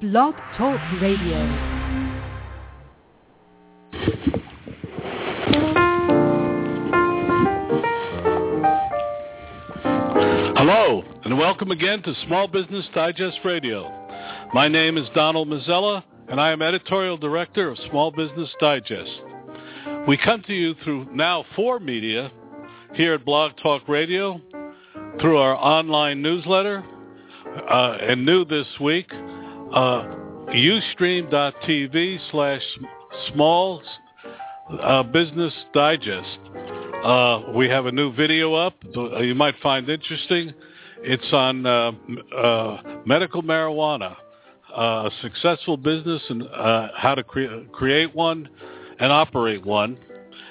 [0.00, 1.36] Blog Talk Radio.
[10.56, 13.92] Hello, and welcome again to Small Business Digest Radio.
[14.54, 19.20] My name is Donald Mazzella, and I am editorial director of Small Business Digest.
[20.08, 22.32] We come to you through now four media
[22.94, 24.40] here at Blog Talk Radio,
[25.20, 26.82] through our online newsletter,
[27.70, 29.12] uh, and new this week,
[29.72, 30.02] uh,
[30.48, 32.62] ustream.tv slash
[33.32, 33.82] small
[34.80, 36.38] uh, business digest.
[37.04, 38.74] Uh, we have a new video up
[39.20, 40.52] you might find interesting.
[41.02, 41.92] It's on uh,
[42.36, 44.16] uh, medical marijuana,
[44.76, 48.48] uh, a successful business and uh, how to cre- create one
[48.98, 49.96] and operate one.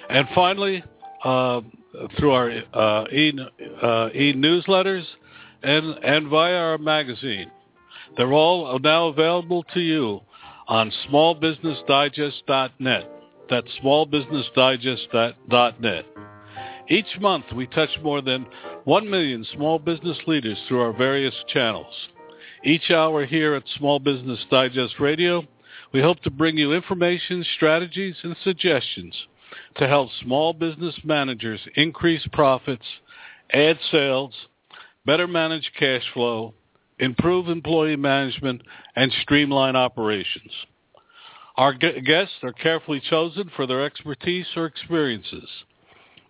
[0.09, 0.83] And finally,
[1.23, 1.61] uh,
[2.17, 3.33] through our uh, e,
[3.81, 5.03] uh, e-newsletters
[5.61, 7.51] and, and via our magazine.
[8.17, 10.21] They're all now available to you
[10.67, 13.09] on smallbusinessdigest.net.
[13.49, 16.05] That's smallbusinessdigest.net.
[16.89, 18.47] Each month, we touch more than
[18.85, 21.93] 1 million small business leaders through our various channels.
[22.63, 25.43] Each hour here at Small Business Digest Radio,
[25.93, 29.15] we hope to bring you information, strategies, and suggestions
[29.77, 32.85] to help small business managers increase profits,
[33.51, 34.33] add sales,
[35.05, 36.53] better manage cash flow,
[36.99, 38.61] improve employee management,
[38.95, 40.51] and streamline operations.
[41.55, 45.49] Our guests are carefully chosen for their expertise or experiences.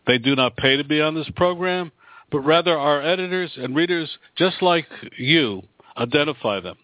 [0.07, 1.91] They do not pay to be on this program,
[2.31, 5.61] but rather our editors and readers, just like you,
[5.97, 6.77] identify them.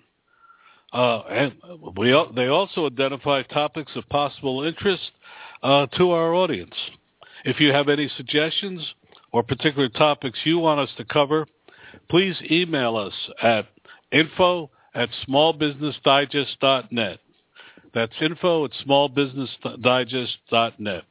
[0.93, 1.53] Uh, and
[1.97, 5.11] we, they also identify topics of possible interest
[5.63, 6.75] uh, to our audience.
[7.43, 8.81] If you have any suggestions
[9.31, 11.47] or particular topics you want us to cover,
[12.09, 13.67] please email us at
[14.15, 17.19] info at smallbusinessdigest.net.
[17.93, 21.03] That's info at smallbusinessdigest.net.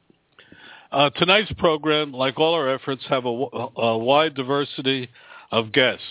[0.91, 5.09] Uh, tonight's program, like all our efforts, have a, a wide diversity
[5.51, 6.03] of guests.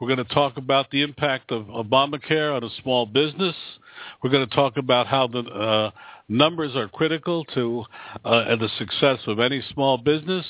[0.00, 3.54] We're going to talk about the impact of Obamacare on a small business.
[4.22, 5.90] We're going to talk about how the uh,
[6.28, 7.84] numbers are critical to
[8.24, 10.44] uh, the success of any small business.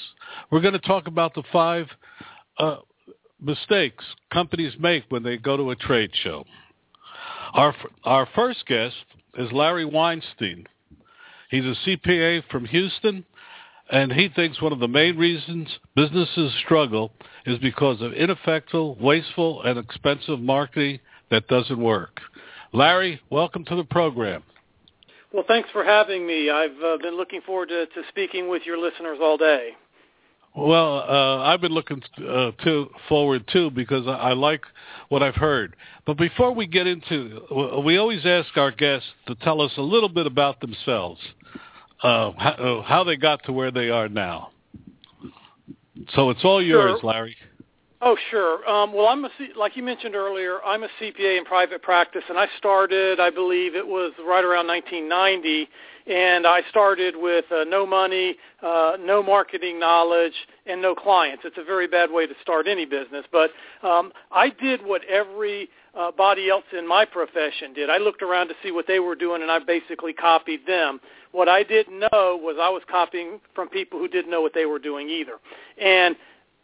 [0.51, 1.87] We're going to talk about the five
[2.59, 2.77] uh,
[3.43, 6.45] mistakes companies make when they go to a trade show.
[7.55, 8.95] Our our first guest
[9.37, 10.67] is Larry Weinstein.
[11.51, 13.25] He's a CPA from Houston
[13.91, 17.13] and he thinks one of the main reasons businesses struggle
[17.45, 20.99] is because of ineffective, wasteful, and expensive marketing
[21.31, 22.21] that doesn't work.
[22.73, 24.43] Larry, welcome to the program.
[25.33, 26.51] Well, thanks for having me.
[26.51, 29.71] I've uh, been looking forward to, to, speaking with your listeners all day.
[30.55, 34.63] Well, uh, I've been looking uh, to forward too because I, I like
[35.09, 35.77] what I've heard.
[36.07, 40.11] But before we get into, we always ask our guests to tell us a little
[40.11, 41.21] bit about themselves
[42.03, 44.51] uh, how, uh, how they got to where they are now.
[46.15, 47.11] So it's all yours, sure.
[47.11, 47.37] Larry.
[48.05, 48.69] Oh, sure.
[48.69, 50.61] Um, well, I'm a C- like you mentioned earlier.
[50.65, 54.67] I'm a CPA in private practice, and I started, I believe it was right around
[54.67, 55.69] 1990,
[56.07, 60.35] and I started with uh, no money, uh, no marketing knowledge,
[60.67, 61.43] and no clients.
[61.45, 63.51] It's a very bad way to start any business, but
[63.83, 67.91] um, I did what every uh, body else in my profession did.
[67.91, 71.01] I looked around to see what they were doing, and I basically copied them.
[71.33, 74.67] What I didn't know was I was copying from people who didn't know what they
[74.67, 75.39] were doing either.
[75.81, 76.17] And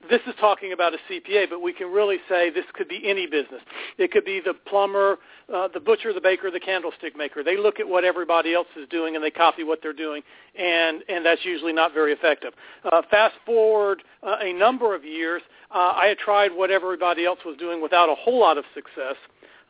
[0.09, 3.27] this is talking about a CPA, but we can really say this could be any
[3.27, 3.61] business.
[3.99, 5.19] It could be the plumber,
[5.53, 7.43] uh, the butcher, the baker, the candlestick maker.
[7.43, 10.23] They look at what everybody else is doing and they copy what they're doing,
[10.57, 12.53] and and that's usually not very effective.
[12.85, 15.43] Uh, fast forward uh, a number of years,
[15.75, 19.17] uh, I had tried what everybody else was doing without a whole lot of success.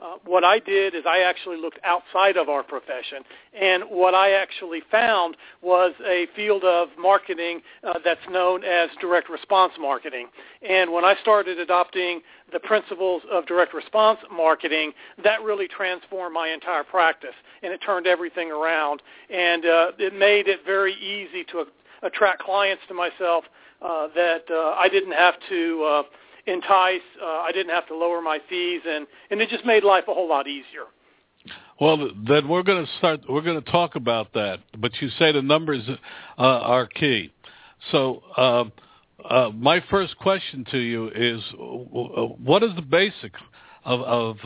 [0.00, 3.24] Uh, what I did is I actually looked outside of our profession,
[3.60, 9.28] and what I actually found was a field of marketing uh, that's known as direct
[9.28, 10.28] response marketing.
[10.68, 12.20] And when I started adopting
[12.52, 14.92] the principles of direct response marketing,
[15.24, 17.34] that really transformed my entire practice,
[17.64, 21.64] and it turned everything around, and uh, it made it very easy to
[22.02, 23.44] attract clients to myself
[23.82, 26.04] uh, that uh, I didn't have to
[26.48, 27.00] entice.
[27.22, 30.14] Uh, I didn't have to lower my fees, and and it just made life a
[30.14, 30.86] whole lot easier.
[31.80, 33.20] Well, then we're going to start.
[33.28, 34.60] We're going to talk about that.
[34.78, 37.32] But you say the numbers uh, are key.
[37.92, 38.64] So uh,
[39.24, 43.32] uh, my first question to you is, what is the basic
[43.84, 44.36] of of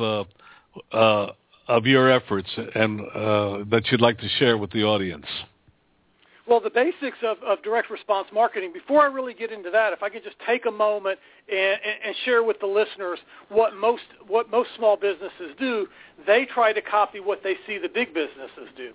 [0.93, 1.33] uh, uh,
[1.69, 5.27] of your efforts and uh, that you'd like to share with the audience?
[6.53, 10.03] Well, the basics of, of direct response marketing, before I really get into that, if
[10.03, 11.19] I could just take a moment
[11.51, 13.19] and, and share with the listeners
[13.49, 15.87] what most, what most small businesses do,
[16.27, 18.93] they try to copy what they see the big businesses do.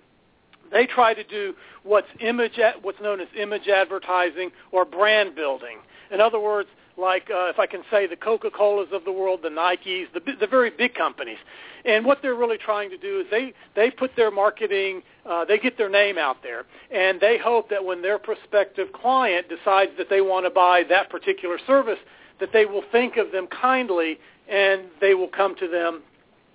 [0.70, 1.52] They try to do
[1.82, 5.78] what's, image, what's known as image advertising or brand building.
[6.12, 9.48] In other words, like uh, if I can say the Coca-Colas of the world, the
[9.48, 11.38] Nikes, the, the very big companies.
[11.84, 15.58] And what they're really trying to do is they, they put their marketing, uh, they
[15.58, 20.10] get their name out there, and they hope that when their prospective client decides that
[20.10, 21.98] they want to buy that particular service,
[22.40, 24.18] that they will think of them kindly
[24.48, 26.02] and they will come to them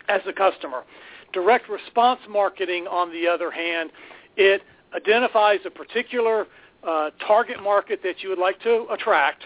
[0.10, 0.84] as a customer.
[1.31, 3.92] Direct response marketing, on the other hand,
[4.36, 4.62] it
[4.96, 6.48] identifies a particular
[6.84, 9.46] uh, target market that you would like to attract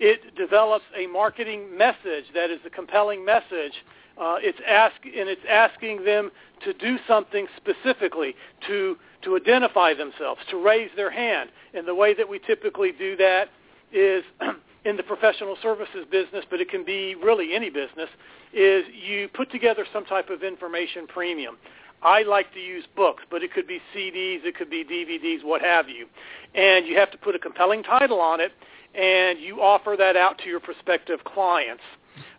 [0.00, 3.72] it develops a marketing message that is a compelling message.
[4.16, 6.30] Uh, it's ask, and it's asking them
[6.64, 8.34] to do something specifically
[8.66, 11.50] to to identify themselves, to raise their hand.
[11.74, 13.48] And the way that we typically do that
[13.92, 14.22] is
[14.84, 18.08] in the professional services business, but it can be really any business,
[18.52, 21.56] is you put together some type of information premium.
[22.02, 25.60] I like to use books, but it could be CDs, it could be DVDs, what
[25.62, 26.06] have you.
[26.54, 28.52] And you have to put a compelling title on it,
[28.94, 31.82] and you offer that out to your prospective clients.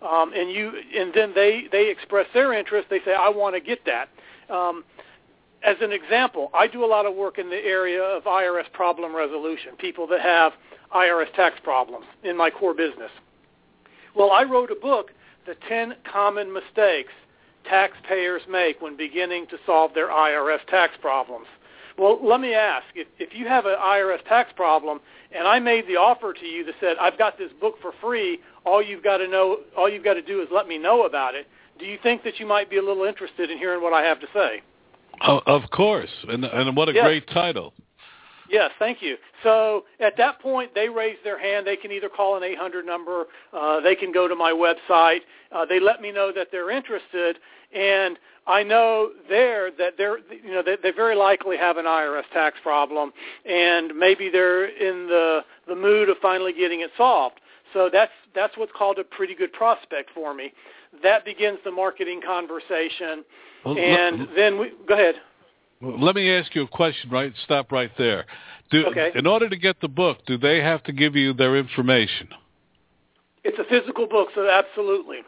[0.01, 2.89] Um, and you and then they they express their interest.
[2.89, 4.09] They say, "I want to get that."
[4.49, 4.83] Um,
[5.63, 9.15] as an example, I do a lot of work in the area of IRS problem
[9.15, 9.75] resolution.
[9.77, 10.53] People that have
[10.93, 13.11] IRS tax problems in my core business.
[14.15, 15.11] Well, I wrote a book,
[15.45, 17.13] "The 10 Common Mistakes
[17.65, 21.47] Taxpayers Make When Beginning to Solve Their IRS Tax Problems."
[21.99, 25.01] Well, let me ask, if, if you have an IRS tax problem
[25.37, 28.39] and I made the offer to you that said, I've got this book for free.
[28.65, 31.35] All you've got to know, all you've got to do is let me know about
[31.35, 31.45] it.
[31.77, 34.21] Do you think that you might be a little interested in hearing what I have
[34.21, 34.61] to say?
[35.21, 37.03] Oh, of course, and and what a yes.
[37.03, 37.73] great title.
[38.49, 39.17] Yes, thank you.
[39.43, 41.67] So at that point, they raise their hand.
[41.67, 43.25] They can either call an 800 number.
[43.53, 45.19] Uh, they can go to my website.
[45.51, 47.37] Uh, they let me know that they're interested,
[47.73, 48.17] and
[48.47, 52.57] I know there that they're you know they, they very likely have an IRS tax
[52.63, 53.11] problem,
[53.45, 57.39] and maybe they're in the the mood of finally getting it solved.
[57.73, 60.51] So that's that's what's called a pretty good prospect for me.
[61.03, 63.23] That begins the marketing conversation,
[63.63, 65.15] well, and then we go ahead.
[65.81, 67.09] Let me ask you a question.
[67.09, 68.25] Right, stop right there.
[68.69, 69.11] Do, okay.
[69.15, 72.27] In order to get the book, do they have to give you their information?
[73.45, 75.19] It's a physical book, so absolutely.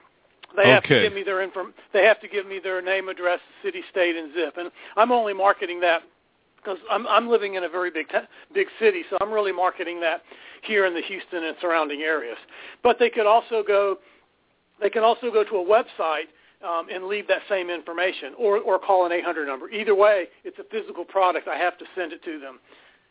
[0.57, 1.73] They have to give me their inform.
[1.93, 4.57] They have to give me their name, address, city, state, and zip.
[4.57, 6.01] And I'm only marketing that
[6.57, 8.07] because I'm I'm living in a very big
[8.53, 10.23] big city, so I'm really marketing that
[10.63, 12.37] here in the Houston and surrounding areas.
[12.83, 13.99] But they could also go.
[14.81, 16.27] They can also go to a website
[16.63, 19.69] um, and leave that same information, or or call an 800 number.
[19.69, 21.47] Either way, it's a physical product.
[21.47, 22.59] I have to send it to them,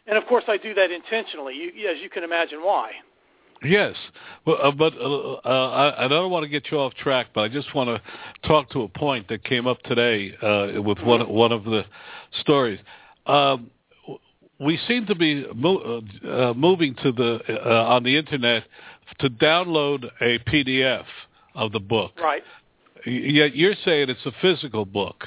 [0.07, 1.55] and of course I do that intentionally.
[1.55, 2.93] You, as you can imagine, why.
[3.63, 3.95] Yes,
[4.47, 7.43] well, uh, but uh, uh, I, I don't want to get you off track, but
[7.43, 11.29] I just want to talk to a point that came up today uh, with one
[11.29, 11.85] one of the
[12.41, 12.79] stories.
[13.27, 13.71] Um,
[14.59, 18.65] we seem to be mo- uh, moving to the uh, on the internet
[19.19, 21.05] to download a PDF
[21.55, 22.13] of the book.
[22.21, 22.43] Right.
[23.07, 25.25] Yet you're saying it's a physical book.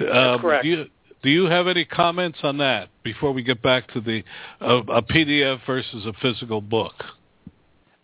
[0.00, 0.64] Um, correct.
[0.64, 0.86] Do you,
[1.22, 4.22] do you have any comments on that before we get back to the
[4.60, 6.94] uh, a PDF versus a physical book?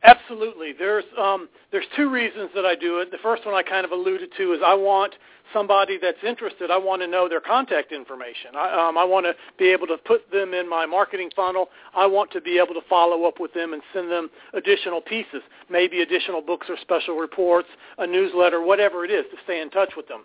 [0.03, 0.73] Absolutely.
[0.73, 3.11] There's um, there's two reasons that I do it.
[3.11, 5.15] The first one I kind of alluded to is I want
[5.53, 6.71] somebody that's interested.
[6.71, 8.57] I want to know their contact information.
[8.57, 11.69] I, um, I want to be able to put them in my marketing funnel.
[11.95, 15.43] I want to be able to follow up with them and send them additional pieces,
[15.69, 19.91] maybe additional books or special reports, a newsletter, whatever it is, to stay in touch
[19.97, 20.23] with them.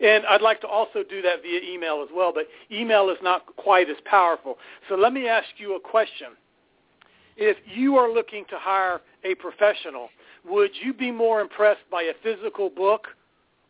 [0.00, 3.44] And I'd like to also do that via email as well, but email is not
[3.56, 4.56] quite as powerful.
[4.88, 6.28] So let me ask you a question
[7.38, 10.08] if you are looking to hire a professional,
[10.44, 13.06] would you be more impressed by a physical book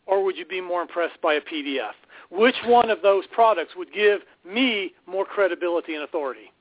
[0.07, 1.93] or would you be more impressed by a PDF?
[2.31, 6.53] Which one of those products would give me more credibility and authority?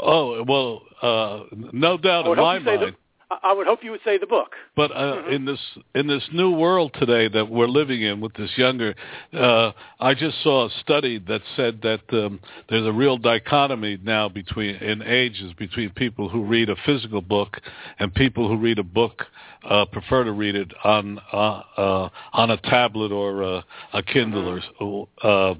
[0.00, 2.96] Oh, well, uh, no doubt in my mind.
[3.42, 4.52] I would hope you would say the book.
[4.76, 5.32] But uh, mm-hmm.
[5.32, 5.60] in this
[5.94, 8.94] in this new world today that we're living in with this younger,
[9.32, 14.28] uh, I just saw a study that said that um, there's a real dichotomy now
[14.28, 17.60] between in ages between people who read a physical book
[17.98, 19.24] and people who read a book
[19.64, 23.62] uh, prefer to read it on uh, uh, on a tablet or uh,
[23.92, 24.84] a Kindle mm-hmm.
[24.84, 25.54] or uh,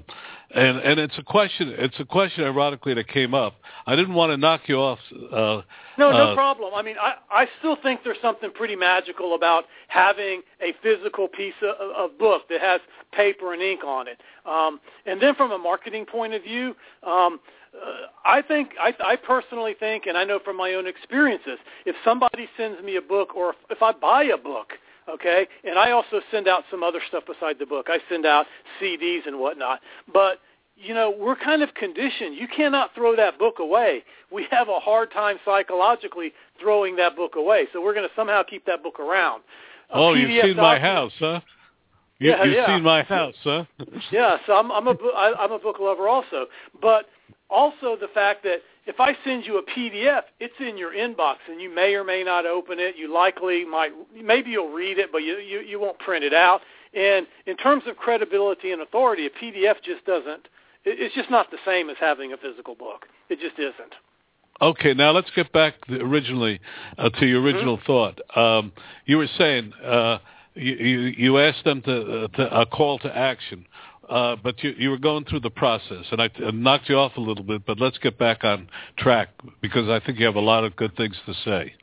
[0.53, 1.73] and and it's a question.
[1.77, 3.55] It's a question, ironically, that came up.
[3.85, 4.99] I didn't want to knock you off.
[5.11, 5.61] Uh,
[5.97, 6.73] no, no uh, problem.
[6.75, 11.53] I mean, I I still think there's something pretty magical about having a physical piece
[11.61, 12.81] of, of book that has
[13.11, 14.19] paper and ink on it.
[14.45, 17.39] Um, and then from a marketing point of view, um,
[17.73, 21.95] uh, I think I, I personally think, and I know from my own experiences, if
[22.03, 24.73] somebody sends me a book or if, if I buy a book,
[25.09, 27.87] okay, and I also send out some other stuff beside the book.
[27.89, 28.45] I send out
[28.81, 29.79] CDs and whatnot,
[30.11, 30.39] but
[30.75, 32.35] you know, we're kind of conditioned.
[32.35, 34.03] You cannot throw that book away.
[34.31, 37.67] We have a hard time psychologically throwing that book away.
[37.71, 39.43] So we're going to somehow keep that book around.
[39.91, 41.39] A oh, PDF you've seen document, my house, huh?
[42.19, 42.67] You, yeah, you've yeah.
[42.67, 43.65] seen my house, huh?
[44.11, 46.47] yeah, so I'm, I'm a I, I'm a book lover also,
[46.81, 47.05] but
[47.49, 51.61] also the fact that if I send you a PDF, it's in your inbox, and
[51.61, 52.95] you may or may not open it.
[52.97, 56.61] You likely might, maybe you'll read it, but you you, you won't print it out.
[56.93, 60.47] And in terms of credibility and authority, a PDF just doesn't.
[60.85, 63.05] It's just not the same as having a physical book.
[63.29, 63.93] It just isn't.
[64.61, 66.59] Okay, now let's get back originally
[66.97, 67.85] uh, to your original mm-hmm.
[67.85, 68.37] thought.
[68.37, 68.73] Um,
[69.05, 70.19] you were saying uh,
[70.55, 73.65] you, you, you asked them to, uh, to a call to action.
[74.09, 77.15] Uh, but you, you were going through the process, and I, I knocked you off
[77.15, 77.65] a little bit.
[77.65, 79.29] But let's get back on track
[79.61, 81.73] because I think you have a lot of good things to say.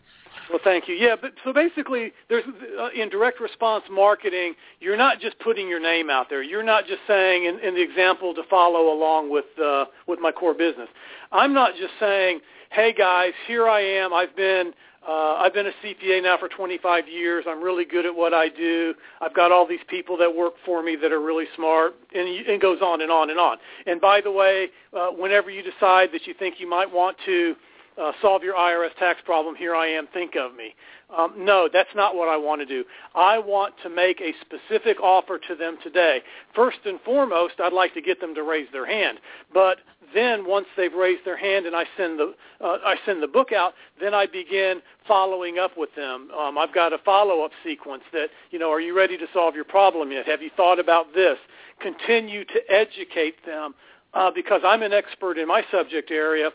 [0.50, 0.94] Well, thank you.
[0.94, 2.44] Yeah, but so basically, there's
[2.78, 6.42] uh, in direct response marketing, you're not just putting your name out there.
[6.42, 10.32] You're not just saying, in, in the example to follow along with uh, with my
[10.32, 10.88] core business.
[11.30, 14.12] I'm not just saying, "Hey guys, here I am.
[14.12, 14.72] I've been
[15.06, 17.46] uh, I've been a CPA now for 25 years.
[17.48, 18.94] I'm really good at what I do.
[19.20, 22.60] I've got all these people that work for me that are really smart, and it
[22.60, 23.56] goes on and on and on.
[23.86, 27.56] And by the way, uh, whenever you decide that you think you might want to
[28.00, 30.74] uh, solve your IRS tax problem, here I am, think of me.
[31.16, 32.84] Um, no, that's not what I want to do.
[33.14, 36.20] I want to make a specific offer to them today.
[36.54, 39.18] First and foremost, I'd like to get them to raise their hand.
[39.52, 39.78] But
[40.14, 43.52] then once they've raised their hand and I send the uh, I send the book
[43.52, 46.28] out, then I begin following up with them.
[46.38, 49.64] Um, I've got a follow-up sequence that you know, are you ready to solve your
[49.64, 50.26] problem yet?
[50.26, 51.38] Have you thought about this?
[51.80, 53.74] Continue to educate them
[54.14, 56.50] uh, because I'm an expert in my subject area.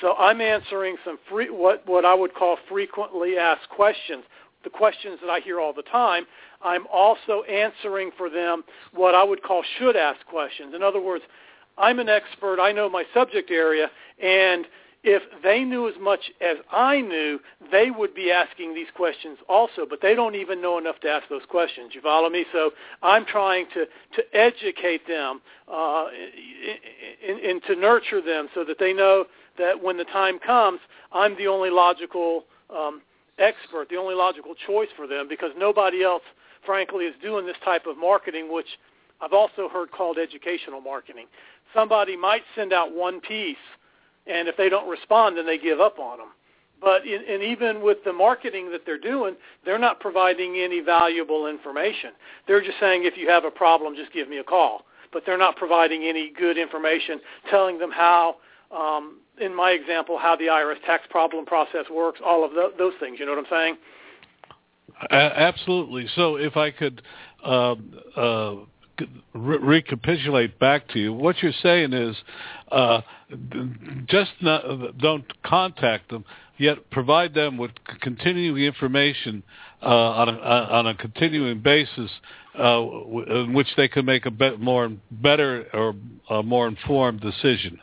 [0.00, 4.24] So I'm answering some free, what, what I would call frequently asked questions,
[4.62, 6.26] the questions that I hear all the time.
[6.62, 10.74] I'm also answering for them what I would call should ask questions.
[10.74, 11.24] In other words,
[11.76, 12.60] I'm an expert.
[12.60, 13.90] I know my subject area,
[14.22, 14.66] and
[15.04, 17.38] if they knew as much as I knew,
[17.70, 21.28] they would be asking these questions also, but they don't even know enough to ask
[21.28, 21.90] those questions.
[21.94, 22.46] You follow me?
[22.52, 22.70] So
[23.02, 26.06] I'm trying to, to educate them uh,
[27.28, 29.26] and, to nurture them so that they know
[29.58, 30.80] that when the time comes,
[31.12, 33.02] I'm the only logical um,
[33.38, 36.22] expert, the only logical choice for them because nobody else,
[36.64, 38.78] frankly, is doing this type of marketing, which
[39.20, 41.26] I've also heard called educational marketing.
[41.74, 43.56] Somebody might send out one piece–
[44.26, 46.28] and if they don't respond, then they give up on them.
[46.80, 51.46] But in, and even with the marketing that they're doing, they're not providing any valuable
[51.46, 52.10] information.
[52.46, 54.82] They're just saying, if you have a problem, just give me a call.
[55.12, 58.36] But they're not providing any good information, telling them how,
[58.76, 62.94] um, in my example, how the IRS tax problem process works, all of the, those
[63.00, 63.18] things.
[63.18, 63.76] You know what I'm saying?
[65.10, 66.06] absolutely.
[66.14, 67.02] So if I could
[67.44, 67.74] uh,
[68.16, 68.56] uh,
[69.34, 72.16] re- recapitulate back to you, what you're saying is
[72.70, 73.00] uh,
[74.06, 76.24] just not, don't contact them,
[76.58, 77.70] yet provide them with
[78.00, 79.42] continuing information
[79.82, 82.10] uh, on, a, on a continuing basis
[82.58, 82.80] uh,
[83.28, 85.94] in which they can make a be- more better or
[86.30, 87.78] a more informed decision.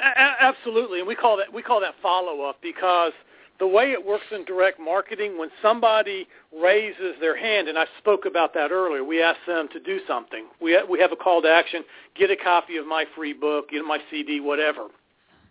[0.00, 3.12] A- absolutely, and we call that we call that follow up because–
[3.62, 8.26] the way it works in direct marketing, when somebody raises their hand, and I spoke
[8.26, 10.46] about that earlier, we ask them to do something.
[10.60, 11.84] We we have a call to action:
[12.16, 14.88] get a copy of my free book, get my CD, whatever.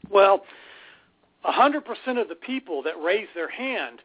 [0.10, 0.44] Well,
[1.46, 1.86] 100%
[2.22, 4.02] of the people that raise their hand,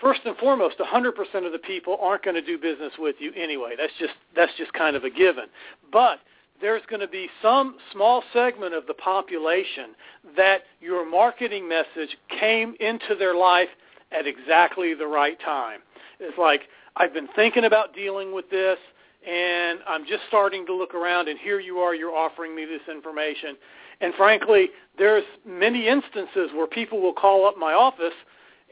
[0.00, 3.74] first and foremost, 100% of the people aren't going to do business with you anyway.
[3.76, 5.46] That's just that's just kind of a given.
[5.90, 6.20] But
[6.60, 9.94] there's going to be some small segment of the population
[10.36, 13.68] that your marketing message came into their life
[14.12, 15.80] at exactly the right time.
[16.18, 16.62] It's like,
[16.96, 18.78] I've been thinking about dealing with this,
[19.26, 22.82] and I'm just starting to look around, and here you are, you're offering me this
[22.90, 23.56] information.
[24.00, 28.14] And frankly, there's many instances where people will call up my office,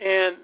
[0.04, 0.36] and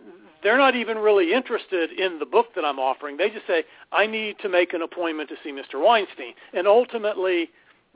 [0.44, 3.16] they're not even really interested in the book that I'm offering.
[3.16, 5.82] They just say, I need to make an appointment to see Mr.
[5.82, 6.34] Weinstein.
[6.52, 7.50] And ultimately,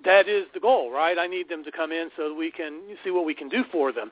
[0.04, 1.18] that is the goal, right?
[1.18, 3.92] I need them to come in so we can see what we can do for
[3.92, 4.10] them.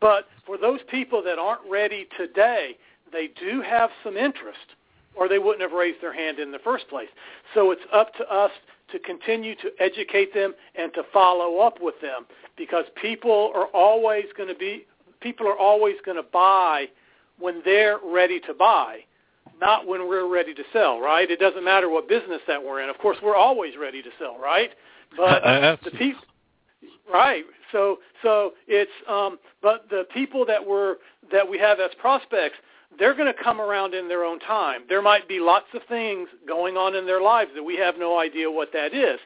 [0.00, 2.76] But for those people that aren't ready today,
[3.12, 4.74] they do have some interest
[5.14, 7.08] or they wouldn't have raised their hand in the first place.
[7.54, 8.50] So it's up to us
[8.92, 12.26] to continue to educate them and to follow up with them
[12.56, 14.86] because people are always going to be
[15.20, 16.86] people are always going to buy
[17.38, 19.00] when they're ready to buy,
[19.60, 21.30] not when we're ready to sell, right?
[21.30, 22.88] It doesn't matter what business that we're in.
[22.88, 24.70] Of course, we're always ready to sell, right?
[25.16, 25.42] But
[25.84, 26.22] the people
[27.12, 27.44] right.
[27.72, 30.96] So so it's um but the people that we're
[31.32, 32.56] that we have as prospects,
[32.98, 34.82] they're going to come around in their own time.
[34.88, 38.18] There might be lots of things going on in their lives that we have no
[38.18, 39.18] idea what that is.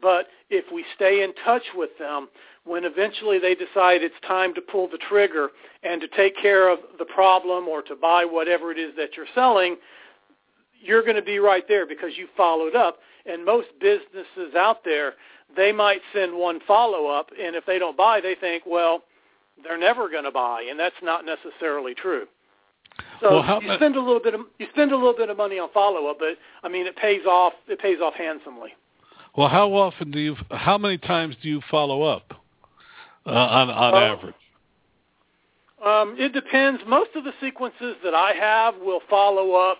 [0.00, 2.28] But if we stay in touch with them,
[2.68, 5.48] when eventually they decide it's time to pull the trigger
[5.82, 9.26] and to take care of the problem or to buy whatever it is that you're
[9.34, 9.76] selling,
[10.80, 12.98] you're going to be right there because you followed up.
[13.26, 15.14] And most businesses out there,
[15.56, 19.02] they might send one follow-up, and if they don't buy, they think, well,
[19.64, 22.26] they're never going to buy, and that's not necessarily true.
[23.20, 25.58] So well, you spend a little bit of you spend a little bit of money
[25.58, 27.52] on follow-up, but I mean it pays off.
[27.68, 28.70] It pays off handsomely.
[29.36, 30.36] Well, how often do you?
[30.50, 32.32] How many times do you follow up
[33.28, 34.34] uh, on on average?
[35.84, 36.82] Um, it depends.
[36.86, 39.78] Most of the sequences that I have will follow up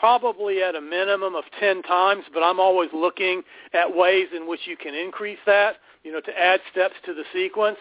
[0.00, 3.42] probably at a minimum of 10 times, but I'm always looking
[3.74, 7.24] at ways in which you can increase that, you know, to add steps to the
[7.34, 7.76] sequence.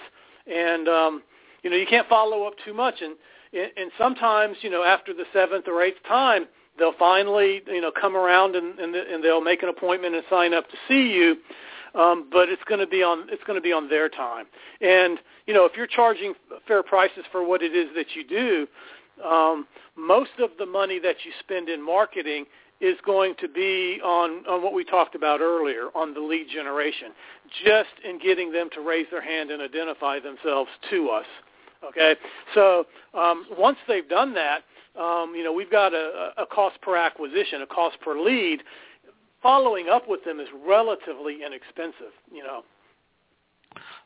[0.46, 1.24] And, um,
[1.64, 2.96] you know, you can't follow up too much.
[3.02, 3.16] And,
[3.54, 6.46] and sometimes, you know, after the seventh or eighth time,
[6.78, 10.54] they'll finally, you know, come around and, and, and they'll make an appointment and sign
[10.54, 11.38] up to see you.
[11.96, 14.46] Um, but it's going to be on it's going to be on their time.
[14.82, 16.34] And you know, if you're charging
[16.68, 18.68] fair prices for what it is that you do,
[19.28, 22.46] um, most of the money that you spend in marketing
[22.82, 27.10] is going to be on, on what we talked about earlier, on the lead generation,
[27.66, 31.26] just in getting them to raise their hand and identify themselves to us.
[31.86, 32.16] Okay,
[32.54, 34.64] so um, once they've done that,
[35.00, 38.62] um, you know we've got a, a cost per acquisition, a cost per lead.
[39.42, 42.14] Following up with them is relatively inexpensive.
[42.32, 42.64] You know.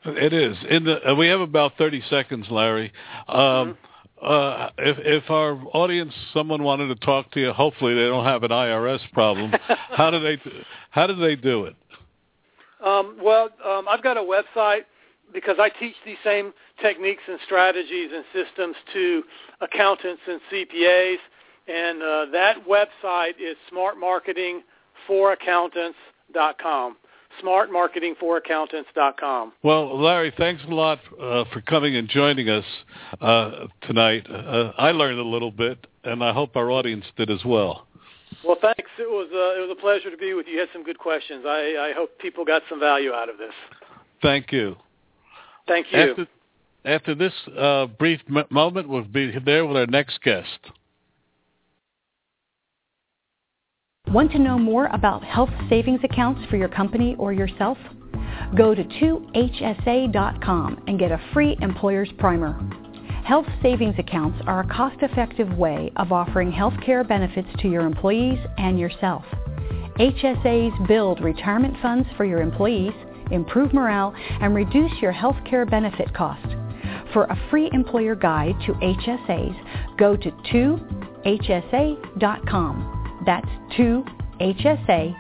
[0.06, 0.58] It is.
[0.70, 2.92] In the, uh, we have about 30 seconds, Larry.
[3.28, 3.86] Um, mm-hmm
[4.24, 8.44] uh, if if our audience, someone wanted to talk to you, hopefully they don't have
[8.44, 9.54] an IRS problem.
[9.90, 10.38] how do they
[10.92, 11.75] how do they do it?
[12.84, 14.84] Um, well, um, I've got a website
[15.34, 19.24] because I teach these same techniques and strategies and systems to
[19.62, 21.18] accountants and CPAs,
[21.68, 23.58] and uh, that website is
[25.10, 26.98] smartmarketingforaccountants.com
[27.43, 29.53] smartmarketingforaccountants.com.
[29.63, 32.63] Well, Larry, thanks a lot uh, for coming and joining us
[33.22, 34.27] uh, tonight.
[34.29, 37.87] Uh, I learned a little bit, and I hope our audience did as well.
[38.46, 38.92] Well, thanks.
[39.00, 40.53] It was uh, it was a pleasure to be with you.
[40.53, 41.46] You had some good questions.
[41.48, 43.53] I, I hope people got some value out of this.
[44.22, 44.75] Thank you.
[45.68, 46.00] Thank you.
[46.00, 46.27] After,
[46.85, 50.59] after this uh, brief m- moment, we'll be there with our next guest.
[54.13, 57.79] Want to know more about health savings accounts for your company or yourself?
[58.55, 62.55] Go to 2hsa.com and get a free employer's primer.
[63.25, 68.37] Health savings accounts are a cost-effective way of offering health care benefits to your employees
[68.59, 69.24] and yourself.
[69.98, 72.94] HSAs build retirement funds for your employees,
[73.31, 76.46] improve morale, and reduce your health care benefit cost.
[77.13, 80.29] For a free employer guide to HSAs, go to
[81.25, 83.00] 2hsa.com.
[83.25, 85.14] That's 2hsa.com.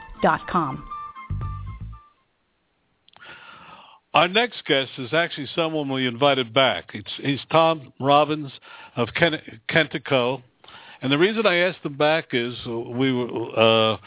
[4.13, 6.91] Our next guest is actually someone we invited back.
[6.93, 8.51] It's, he's Thom Robbins
[8.95, 10.43] of Kentico.
[11.01, 13.97] And the reason I asked him back is we were, uh,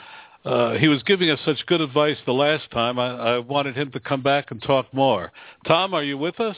[0.48, 3.00] uh, he was giving us such good advice the last time.
[3.00, 5.32] I, I wanted him to come back and talk more.
[5.66, 6.56] Thom, are you with us?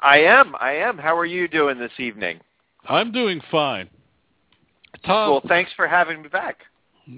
[0.00, 0.54] I am.
[0.60, 0.98] I am.
[0.98, 2.40] How are you doing this evening?
[2.88, 3.88] I'm doing fine.
[5.04, 6.58] Thom, well, thanks for having me back.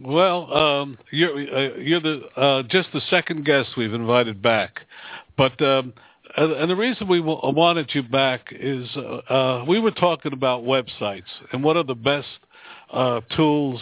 [0.05, 4.81] Well, um, you're uh, you're the uh, just the second guest we've invited back,
[5.37, 5.93] but um,
[6.37, 11.25] and the reason we wanted you back is uh, uh, we were talking about websites
[11.53, 12.29] and what are the best
[12.93, 13.81] uh, tools,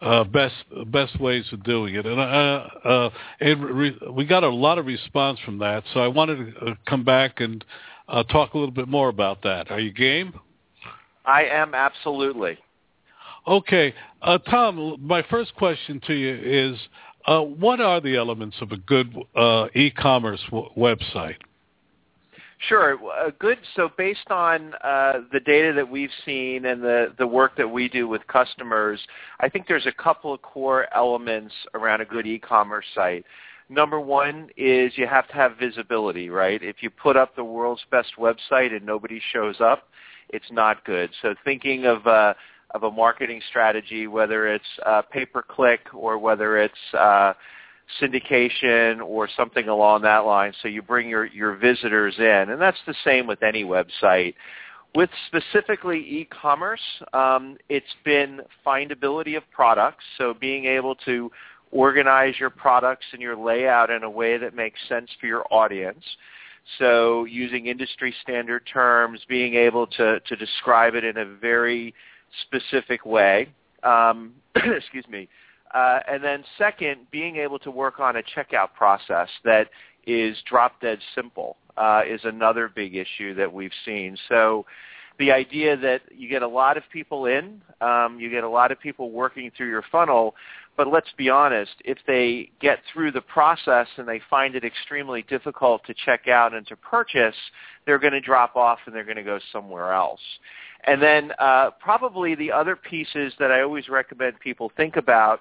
[0.00, 0.54] uh, best
[0.86, 4.86] best ways of doing it, and uh, uh, it re- we got a lot of
[4.86, 5.84] response from that.
[5.92, 7.64] So I wanted to come back and
[8.08, 9.70] uh, talk a little bit more about that.
[9.70, 10.38] Are you game?
[11.24, 12.58] I am absolutely.
[13.46, 14.96] Okay, uh, Thom.
[15.00, 16.78] My first question to you is:
[17.26, 21.36] uh, What are the elements of a good uh, e-commerce w- website?
[22.68, 22.94] Sure.
[22.94, 23.58] Uh, good.
[23.76, 27.88] So based on uh, the data that we've seen and the, the work that we
[27.88, 29.00] do with customers,
[29.40, 33.26] I think there's a couple of core elements around a good e-commerce site.
[33.68, 36.62] Number one is you have to have visibility, right?
[36.62, 39.88] If you put up the world's best website and nobody shows up,
[40.30, 41.10] it's not good.
[41.22, 42.34] So thinking of uh,
[42.74, 47.32] of a marketing strategy, whether it's uh, pay-per-click or whether it's uh,
[48.02, 50.52] syndication or something along that line.
[50.60, 52.50] So you bring your, your visitors in.
[52.50, 54.34] And that's the same with any website.
[54.94, 56.80] With specifically e-commerce,
[57.12, 61.30] um, it's been findability of products, so being able to
[61.72, 66.04] organize your products and your layout in a way that makes sense for your audience.
[66.78, 71.92] So using industry standard terms, being able to, to describe it in a very
[72.42, 73.48] specific way.
[73.82, 75.28] Um, excuse me.
[75.74, 79.68] Uh, and then second, being able to work on a checkout process that
[80.06, 84.16] is drop dead simple uh, is another big issue that we've seen.
[84.28, 84.64] So
[85.18, 88.72] the idea that you get a lot of people in, um, you get a lot
[88.72, 90.34] of people working through your funnel,
[90.76, 95.22] but let's be honest, if they get through the process and they find it extremely
[95.22, 97.36] difficult to check out and to purchase,
[97.86, 100.20] they're going to drop off and they're going to go somewhere else.
[100.86, 105.40] And then uh, probably the other pieces that I always recommend people think about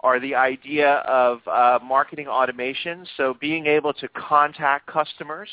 [0.00, 5.48] are the idea of uh, marketing automation, so being able to contact customers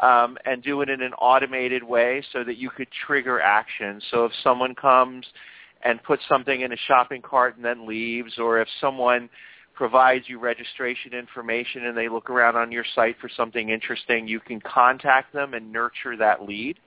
[0.00, 4.00] um, and do it in an automated way so that you could trigger action.
[4.10, 5.26] So if someone comes
[5.82, 9.28] and puts something in a shopping cart and then leaves, or if someone
[9.74, 14.40] provides you registration information and they look around on your site for something interesting, you
[14.40, 16.78] can contact them and nurture that lead.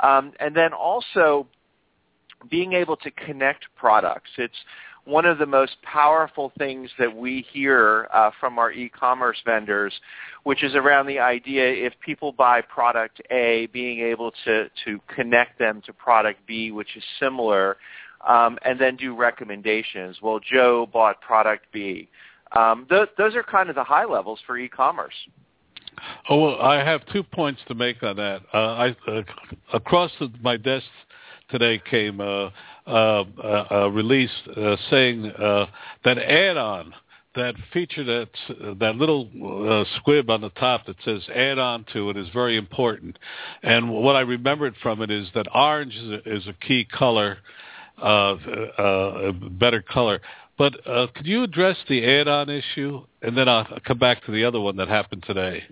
[0.00, 1.48] Um, and then also
[2.48, 4.30] being able to connect products.
[4.38, 4.54] It's
[5.06, 9.92] one of the most powerful things that we hear uh, from our e-commerce vendors,
[10.42, 15.58] which is around the idea if people buy product A, being able to, to connect
[15.58, 17.76] them to product B, which is similar,
[18.26, 20.18] um, and then do recommendations.
[20.20, 22.08] Well, Joe bought product B.
[22.52, 25.14] Um, th- those are kind of the high levels for e-commerce.
[26.28, 28.42] Oh, well, I have two points to make on that.
[28.52, 29.22] Uh, I, uh,
[29.72, 30.84] across the, my desk
[31.48, 32.50] today came uh,
[32.86, 33.24] uh,
[33.70, 35.66] a release uh, saying uh,
[36.04, 36.92] that add-on,
[37.34, 38.30] that feature that
[38.80, 39.28] that little
[39.68, 43.18] uh, squib on the top that says add on to it is very important.
[43.62, 47.36] And what I remembered from it is that orange is a, is a key color,
[47.36, 50.20] uh, uh, a better color.
[50.58, 54.44] But uh, could you address the add-on issue, and then I'll come back to the
[54.44, 55.64] other one that happened today.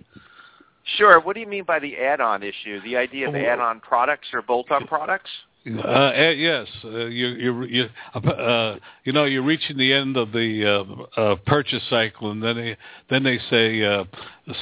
[0.97, 1.19] Sure.
[1.19, 2.79] What do you mean by the add-on issue?
[2.83, 5.31] The idea of add-on products or bolt-on products?
[5.67, 10.63] Uh, yes, uh, you you you uh, you know you're reaching the end of the
[11.17, 12.77] uh, uh, purchase cycle, and then they
[13.09, 14.03] then they say uh,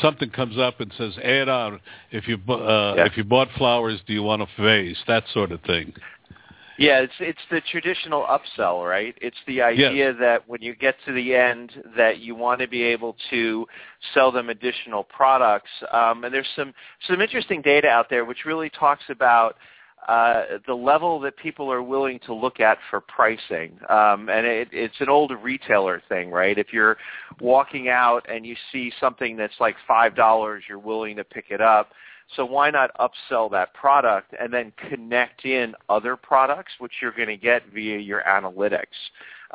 [0.02, 3.06] something comes up and says add on if you uh, yeah.
[3.06, 4.95] if you bought flowers, do you want a vase?
[5.06, 5.93] That sort of thing.
[6.77, 9.15] Yeah, it's it's the traditional upsell, right?
[9.21, 10.15] It's the idea yes.
[10.19, 13.67] that when you get to the end, that you want to be able to
[14.13, 15.69] sell them additional products.
[15.91, 16.73] Um, and there's some
[17.07, 19.55] some interesting data out there which really talks about
[20.07, 23.77] uh, the level that people are willing to look at for pricing.
[23.89, 26.57] Um, and it, it's an old retailer thing, right?
[26.57, 26.97] If you're
[27.39, 31.91] walking out and you see something that's like $5, you're willing to pick it up.
[32.36, 37.27] So why not upsell that product and then connect in other products, which you're going
[37.27, 38.86] to get via your analytics?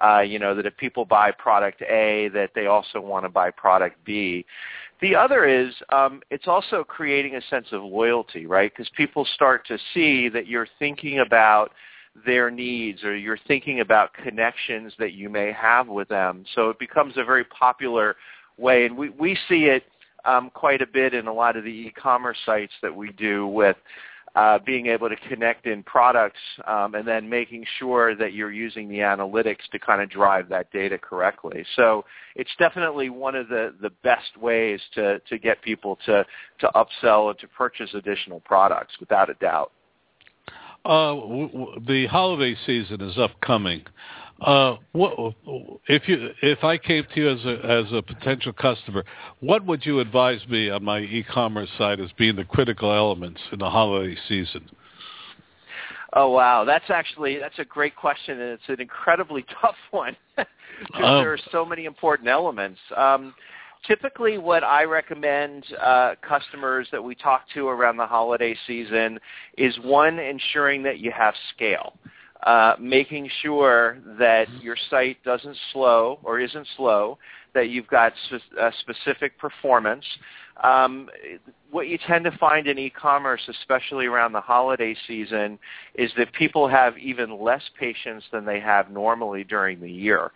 [0.03, 3.51] Uh, you know, that if people buy product A, that they also want to buy
[3.51, 4.45] product B.
[5.01, 8.71] The other is um, it's also creating a sense of loyalty, right?
[8.73, 11.73] Because people start to see that you're thinking about
[12.27, 16.45] their needs or you're thinking about connections that you may have with them.
[16.55, 18.17] So it becomes a very popular
[18.57, 19.85] way, and we, we see it
[20.29, 23.77] um, quite a bit in a lot of the e-commerce sites that we do with
[24.35, 28.89] uh, being able to connect in products um, and then making sure that you're using
[28.89, 31.65] the analytics to kind of drive that data correctly.
[31.77, 32.05] So
[32.37, 36.27] it's definitely one of the, the best ways to, to get people to,
[36.61, 39.73] to upsell and to purchase additional products, without a doubt.
[40.85, 43.83] Uh, w- w- the holiday season is upcoming.
[44.41, 45.35] Uh, what,
[45.89, 49.05] if you if I came to you as a as a potential customer,
[49.41, 53.59] what would you advise me on my e-commerce site as being the critical elements in
[53.59, 54.71] the holiday season?
[56.13, 60.47] Oh wow, that's actually that's a great question, and it's an incredibly tough one because
[60.95, 62.79] um, there are so many important elements.
[62.97, 63.35] Um,
[63.89, 69.19] typically, what I recommend uh, customers that we talk to around the holiday season
[69.57, 71.95] is one, ensuring that you have scale
[72.45, 77.19] uh, making sure that your site doesn't slow or isn't slow,
[77.55, 80.05] that you've got sp- uh, specific performance.
[80.63, 81.09] Um,
[81.71, 85.59] what you tend to find in e-commerce, especially around the holiday season,
[85.95, 90.31] is that people have even less patience than they have normally during the year.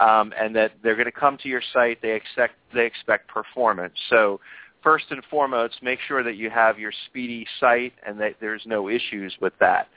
[0.00, 3.94] Um, and that they're going to come to your site, they expect, they expect performance.
[4.10, 4.40] So
[4.82, 8.88] first and foremost, make sure that you have your speedy site and that there's no
[8.88, 9.88] issues with that.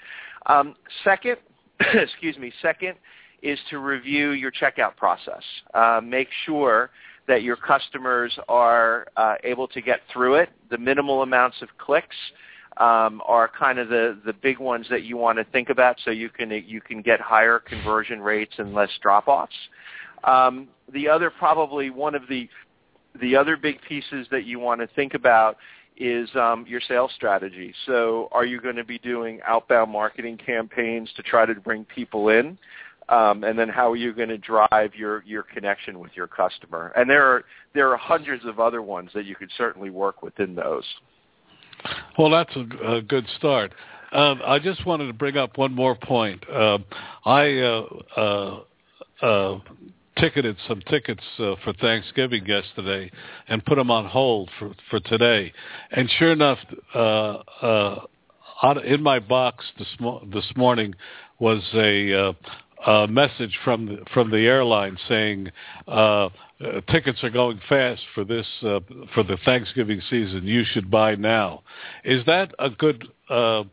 [0.46, 1.38] Um, second,
[1.80, 2.96] excuse me, second
[3.42, 5.44] is to review your checkout process.
[5.74, 6.90] Uh, make sure
[7.28, 10.50] that your customers are uh, able to get through it.
[10.70, 12.16] The minimal amounts of clicks
[12.78, 16.12] um, are kind of the, the big ones that you want to think about so
[16.12, 19.56] you can you can get higher conversion rates and less drop-offs.
[20.24, 22.48] Um, the other probably one of the
[23.20, 25.58] the other big pieces that you want to think about
[25.98, 27.74] is um, your sales strategy.
[27.86, 32.30] So are you going to be doing outbound marketing campaigns to try to bring people
[32.30, 32.58] in?
[33.10, 36.92] Um, and then how are you going to drive your, your connection with your customer?
[36.96, 40.56] And there are there are hundreds of other ones that you could certainly work within
[40.56, 40.84] those.
[42.18, 43.72] Well, that's a, a good start.
[44.12, 46.44] Uh, I just wanted to bring up one more point.
[46.50, 46.80] Uh,
[47.26, 47.86] I uh,
[48.18, 49.60] uh, uh
[50.20, 53.12] ticketed some tickets uh, for Thanksgiving yesterday
[53.48, 55.54] and put them on hold for for today.
[55.92, 56.60] And sure enough,
[56.94, 56.98] uh,
[57.62, 58.06] uh,
[58.86, 60.96] in my box this mo- this morning
[61.40, 62.34] was a, uh,
[62.92, 65.52] a message from the, from the airline saying
[65.88, 66.30] uh, uh,
[66.90, 68.80] tickets are going fast for this uh,
[69.14, 70.42] for the Thanksgiving season.
[70.46, 71.64] You should buy now.
[72.04, 73.64] Is that a good uh,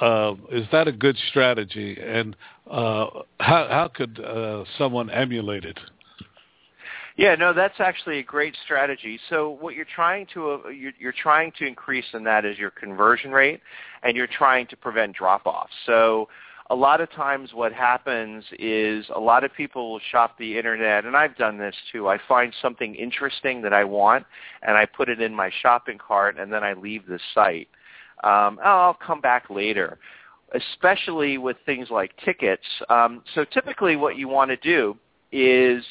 [0.00, 1.98] uh, is that a good strategy?
[2.00, 2.36] And
[2.70, 5.78] uh, how how could uh, someone emulate it?
[7.16, 9.18] Yeah, no, that's actually a great strategy.
[9.28, 12.70] So what you're trying to uh, you're, you're trying to increase in that is your
[12.70, 13.60] conversion rate,
[14.02, 15.72] and you're trying to prevent drop-offs.
[15.84, 16.28] So
[16.70, 21.06] a lot of times what happens is a lot of people will shop the internet,
[21.06, 22.08] and I've done this too.
[22.08, 24.26] I find something interesting that I want,
[24.62, 27.68] and I put it in my shopping cart, and then I leave the site.
[28.22, 29.98] Um, I'll come back later
[30.54, 32.64] especially with things like tickets.
[32.88, 34.96] Um, so typically what you want to do
[35.30, 35.84] is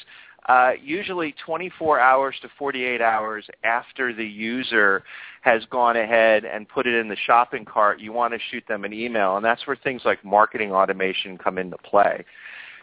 [0.48, 5.04] uh, usually 24 hours to 48 hours after the user
[5.42, 8.84] has gone ahead and put it in the shopping cart, you want to shoot them
[8.84, 12.24] an email, and that's where things like marketing automation come into play.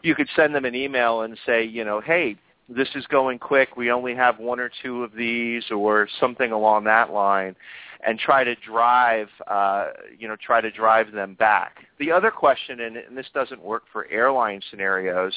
[0.04, 3.78] You could send them an email and say, you know, hey, this is going quick.
[3.78, 7.56] We only have one or two of these, or something along that line
[8.06, 11.86] and try to drive uh, you know try to drive them back.
[12.00, 15.34] The other question, and, and this doesn't work for airline scenarios,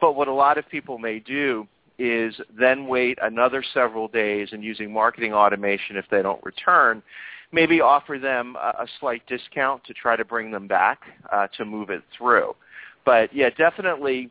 [0.00, 1.66] but what a lot of people may do
[1.98, 7.02] is then wait another several days and using marketing automation if they don't return,
[7.50, 11.00] maybe offer them a, a slight discount to try to bring them back
[11.32, 12.54] uh, to move it through.
[13.04, 14.30] But yeah, definitely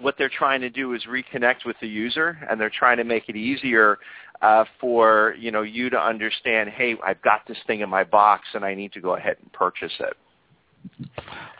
[0.00, 3.28] what they're trying to do is reconnect with the user and they're trying to make
[3.28, 3.98] it easier
[4.42, 8.44] uh, for you know you to understand, hey, I've got this thing in my box
[8.54, 10.16] and I need to go ahead and purchase it.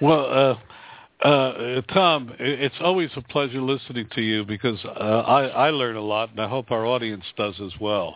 [0.00, 0.58] Well,
[1.22, 5.96] uh, uh, Thom, it's always a pleasure listening to you because uh, I, I learn
[5.96, 8.14] a lot, and I hope our audience does as well.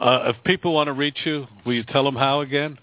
[0.00, 2.78] Uh, if people want to reach you, will you tell them how again?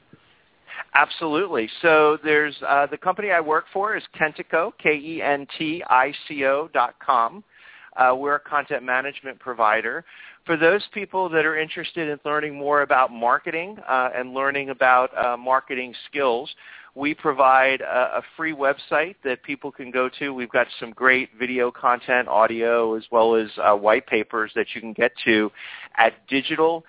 [0.96, 1.70] Absolutely.
[1.82, 7.44] So there's uh, the company I work for is Kentico, K-E-N-T-I-C-O dot com.
[7.98, 10.06] Uh, we're a content management provider.
[10.46, 15.10] For those people that are interested in learning more about marketing uh, and learning about
[15.18, 16.50] uh, marketing skills,
[16.94, 20.34] we provide a, a, free website that people can go to.
[20.34, 24.80] We've got some great video content, audio, as well as uh, white papers that you
[24.80, 25.52] can get to
[25.98, 26.86] at digital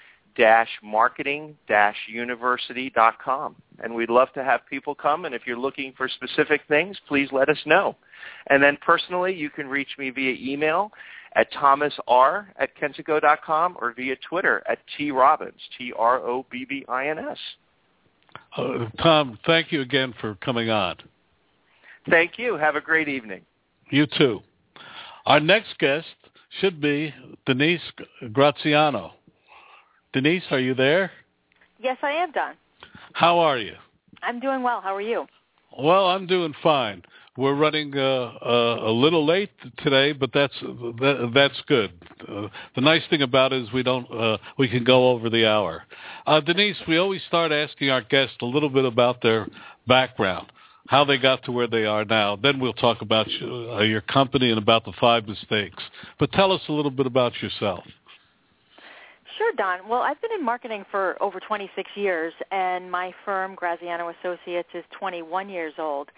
[0.83, 3.57] marketing-university.com.
[3.83, 7.29] And we'd love to have people come, and if you're looking for specific things, please
[7.33, 7.97] let us know.
[8.49, 10.93] And then personally, you can reach me via email
[11.35, 17.39] at thomasr at kentico.com or via Twitter at trobbins, T-R-O-B-B-I-N-S.
[18.57, 20.97] Uh, Thom, thank you again for coming on.
[22.09, 22.57] Thank you.
[22.57, 23.43] Have a great evening.
[23.91, 24.41] You too.
[25.27, 26.07] Our next guest
[26.61, 27.13] should be
[27.45, 27.81] Denise
[28.33, 29.13] Graziano.
[30.17, 31.11] Denise, are you there?
[31.79, 32.55] Yes, I am, Don.
[33.13, 33.75] How are you?
[34.23, 34.81] I'm doing well.
[34.81, 35.27] How are you?
[35.79, 37.03] Well, I'm doing fine.
[37.37, 41.93] We're running uh, uh, a little late today, but that's that, that's good.
[42.27, 45.47] Uh, the nice thing about it is we don't uh, we can go over the
[45.47, 45.83] hour.
[46.27, 49.47] Uh, Denise, we always start asking our guests a little bit about their
[49.87, 50.51] background,
[50.89, 52.37] how they got to where they are now.
[52.37, 55.83] Then we'll talk about you, uh, your company and about the five mistakes.
[56.19, 57.85] But tell us a little bit about yourself.
[59.37, 59.87] Sure, Don.
[59.87, 64.85] Well, I've been in marketing for over 26 years, and my firm, Graziano Associates, is
[64.93, 66.11] 21 years old.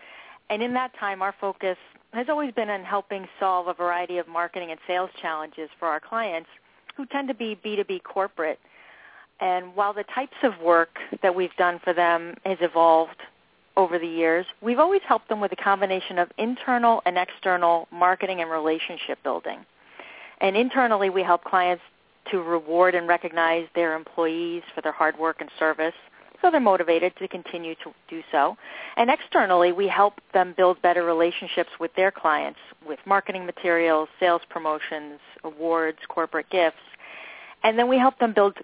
[0.51, 1.77] And in that time, our focus
[2.13, 5.99] has always been on helping solve a variety of marketing and sales challenges for our
[5.99, 6.49] clients
[6.97, 8.61] who tend to be B2B corporate.
[9.41, 13.21] And while the types of work that we've done for them has evolved
[13.77, 18.41] over the years, we've always helped them with a combination of internal and external marketing
[18.41, 19.59] and relationship building.
[20.41, 21.83] And internally, we help clients
[22.31, 25.95] to reward and recognize their employees for their hard work and service.
[26.41, 28.57] so they're motivated to continue to do so.
[28.97, 34.43] And externally, we help them build better relationships with their clients with marketing materials, sales
[34.49, 36.77] promotions, awards, corporate gifts.
[37.65, 38.55] And then we help them build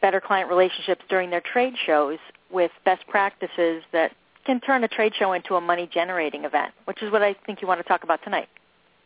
[0.00, 2.18] better client relationships during their trade shows
[2.52, 4.12] with best practices that
[4.44, 7.60] can turn a trade show into a money generating event, which is what I think
[7.60, 8.48] you want to talk about tonight.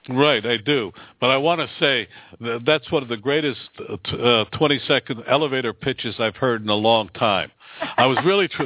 [0.08, 0.90] Right, I do.
[1.20, 2.08] But I want to say
[2.40, 3.96] that that's one of the greatest uh,
[4.52, 7.52] 20-second elevator pitches I've heard in a long time.
[7.96, 8.64] I was really tr-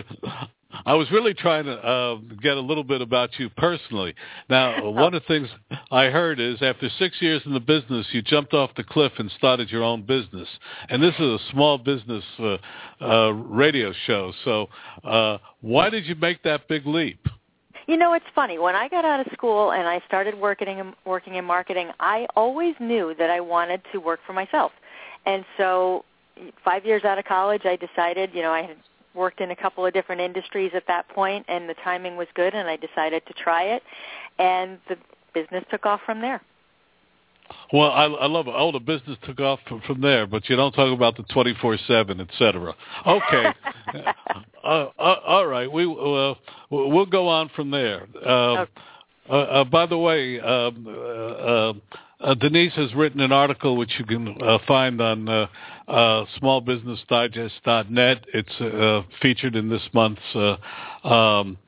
[0.85, 4.15] I was really trying to uh, get a little bit about you personally.
[4.51, 5.49] Now, one of the things
[5.91, 9.31] I heard is after six years in the business, you jumped off the cliff and
[9.33, 10.49] started your own business.
[10.89, 12.57] And this is a small business uh,
[13.01, 14.33] uh, radio show.
[14.45, 14.69] So
[15.05, 17.27] uh, why did you make that big leap?
[17.87, 18.59] You know, it's funny.
[18.59, 22.27] When I got out of school and I started working in, working in marketing, I
[22.35, 24.73] always knew that I wanted to work for myself.
[25.25, 26.05] And so
[26.65, 28.77] 5 years out of college, I decided, you know, I had
[29.15, 32.55] worked in a couple of different industries at that point and the timing was good
[32.55, 33.83] and I decided to try it
[34.39, 34.99] and the
[35.33, 36.43] business took off from there.
[37.73, 38.55] Well, I, I love it.
[38.57, 41.55] Oh, the business took off from, from there, but you don't talk about the twenty
[41.61, 42.75] four seven, et cetera.
[43.07, 43.47] Okay,
[44.65, 45.71] uh, uh, all right.
[45.71, 46.35] We uh,
[46.71, 48.07] we'll go on from there.
[48.25, 48.73] Uh, okay.
[49.29, 51.73] Uh, uh, by the way, um, uh,
[52.21, 55.47] uh, Denise has written an article which you can uh, find on uh,
[55.89, 58.25] uh, smallbusinessdigest.net.
[58.33, 60.57] It's uh, featured in this month's uh,
[61.07, 61.59] um,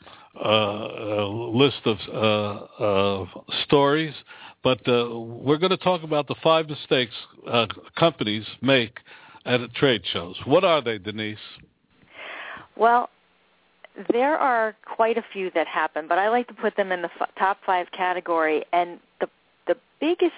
[0.42, 3.26] uh, list of uh, uh,
[3.64, 4.14] stories.
[4.62, 7.14] But uh, we're going to talk about the five mistakes
[7.46, 7.66] uh,
[7.96, 8.98] companies make
[9.44, 10.36] at trade shows.
[10.44, 11.38] What are they, Denise?
[12.76, 13.08] Well,
[14.12, 17.10] there are quite a few that happen, but I like to put them in the
[17.20, 18.64] f- top five category.
[18.72, 19.28] And the
[19.66, 20.34] the biggest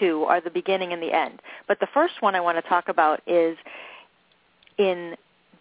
[0.00, 1.40] two are the beginning and the end.
[1.68, 3.56] But the first one I want to talk about is
[4.78, 5.14] in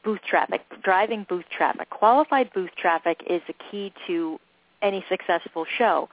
[0.03, 1.89] booth traffic, driving booth traffic.
[1.89, 4.39] Qualified booth traffic is the key to
[4.81, 6.09] any successful show.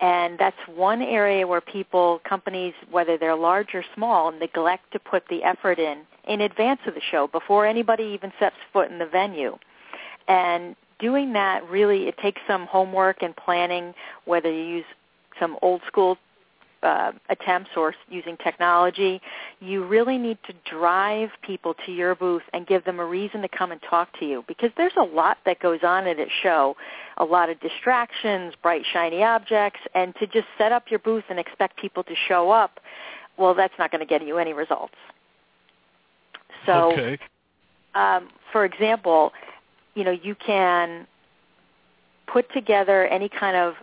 [0.00, 5.24] And that's one area where people, companies, whether they're large or small, neglect to put
[5.28, 9.06] the effort in in advance of the show, before anybody even sets foot in the
[9.06, 9.56] venue.
[10.28, 13.94] And doing that really, it takes some homework and planning,
[14.26, 14.84] whether you use
[15.40, 16.18] some old school
[16.82, 19.20] uh, attempts or using technology,
[19.60, 23.48] you really need to drive people to your booth and give them a reason to
[23.48, 26.76] come and talk to you because there's a lot that goes on at a show,
[27.16, 31.38] a lot of distractions, bright shiny objects, and to just set up your booth and
[31.38, 32.78] expect people to show up,
[33.36, 34.94] well, that's not going to get you any results.
[36.66, 37.18] So, okay.
[37.94, 39.32] um, for example,
[39.94, 41.06] you know, you can
[42.32, 43.74] put together any kind of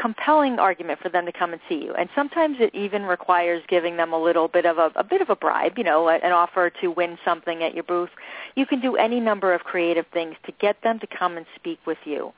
[0.00, 1.92] compelling argument for them to come and see you.
[1.94, 5.28] And sometimes it even requires giving them a little bit of a, a bit of
[5.28, 8.10] a bribe, you know, an offer to win something at your booth.
[8.54, 11.80] You can do any number of creative things to get them to come and speak
[11.86, 12.32] with you.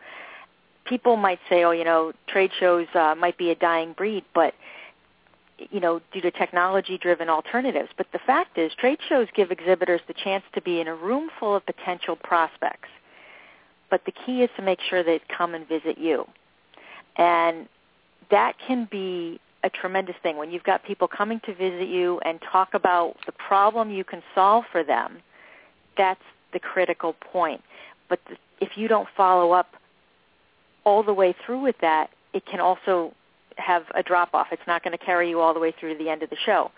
[0.87, 4.55] People might say, oh, you know, trade shows uh, might be a dying breed, but
[5.71, 7.91] you know, due to technology-driven alternatives.
[7.99, 11.29] But the fact is, trade shows give exhibitors the chance to be in a room
[11.39, 12.89] full of potential prospects.
[13.91, 16.27] But the key is to make sure they come and visit you.
[17.17, 17.69] And
[18.31, 22.41] that can be a tremendous thing when you've got people coming to visit you and
[22.41, 25.19] talk about the problem you can solve for them.
[25.97, 26.21] That's
[26.53, 27.61] the critical point.
[28.09, 29.75] But the, if you don't follow up
[30.85, 33.13] all the way through with that, it can also
[33.57, 34.49] have a drop off.
[34.53, 36.37] It's not going to carry you all the way through to the end of the
[36.45, 36.71] show.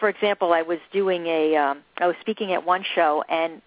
[0.00, 3.62] For example, I was doing a, um, I was speaking at one show, and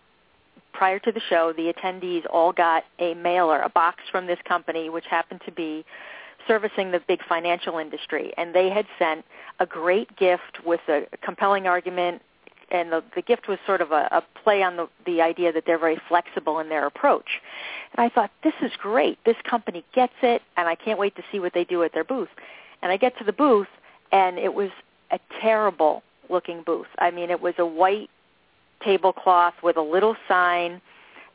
[0.73, 4.89] prior to the show, the attendees all got a mailer, a box from this company,
[4.89, 5.85] which happened to be
[6.47, 8.33] servicing the big financial industry.
[8.37, 9.25] And they had sent
[9.59, 12.21] a great gift with a compelling argument,
[12.71, 15.65] and the, the gift was sort of a, a play on the, the idea that
[15.65, 17.41] they're very flexible in their approach.
[17.95, 19.17] And I thought, this is great.
[19.25, 22.03] This company gets it, and I can't wait to see what they do at their
[22.03, 22.29] booth.
[22.81, 23.67] And I get to the booth,
[24.11, 24.69] and it was
[25.11, 26.87] a terrible looking booth.
[26.99, 28.09] I mean, it was a white
[28.83, 30.81] tablecloth with a little sign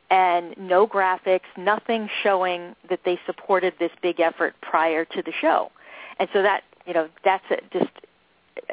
[0.09, 5.71] and no graphics, nothing showing that they supported this big effort prior to the show.
[6.19, 7.91] And so that, you know, that's a, just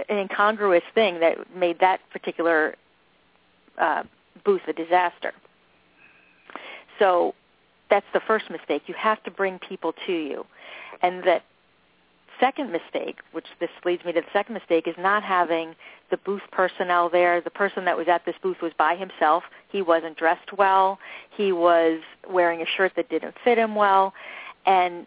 [0.08, 2.76] an incongruous thing that made that particular
[3.78, 4.02] uh,
[4.44, 5.32] booth a disaster.
[6.98, 7.34] So
[7.90, 8.82] that's the first mistake.
[8.86, 10.46] You have to bring people to you.
[11.00, 11.42] And that
[12.42, 15.74] second mistake, which this leads me to the second mistake, is not having
[16.10, 17.40] the booth personnel there.
[17.40, 19.44] The person that was at this booth was by himself.
[19.70, 20.98] He wasn't dressed well.
[21.36, 24.12] He was wearing a shirt that didn't fit him well.
[24.66, 25.06] And,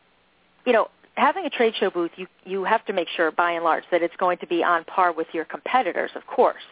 [0.65, 3.65] you know, having a trade show booth, you, you have to make sure, by and
[3.65, 6.63] large, that it's going to be on par with your competitors, of course.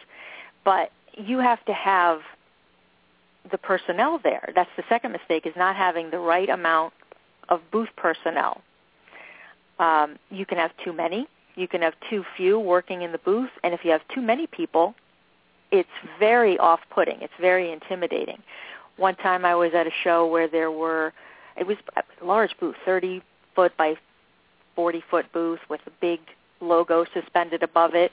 [0.64, 2.20] But you have to have
[3.50, 4.50] the personnel there.
[4.54, 6.94] That's the second mistake is not having the right amount
[7.50, 8.62] of booth personnel.
[9.78, 11.26] Um, you can have too many.
[11.56, 14.46] You can have too few working in the booth, and if you have too many
[14.46, 14.94] people,
[15.70, 17.22] it's very off-putting.
[17.22, 18.42] It's very intimidating.
[18.96, 21.12] One time I was at a show where there were,
[21.56, 23.22] it was a large booth, 30
[23.54, 23.96] foot by
[24.76, 26.20] 40 foot booth with a big
[26.60, 28.12] logo suspended above it.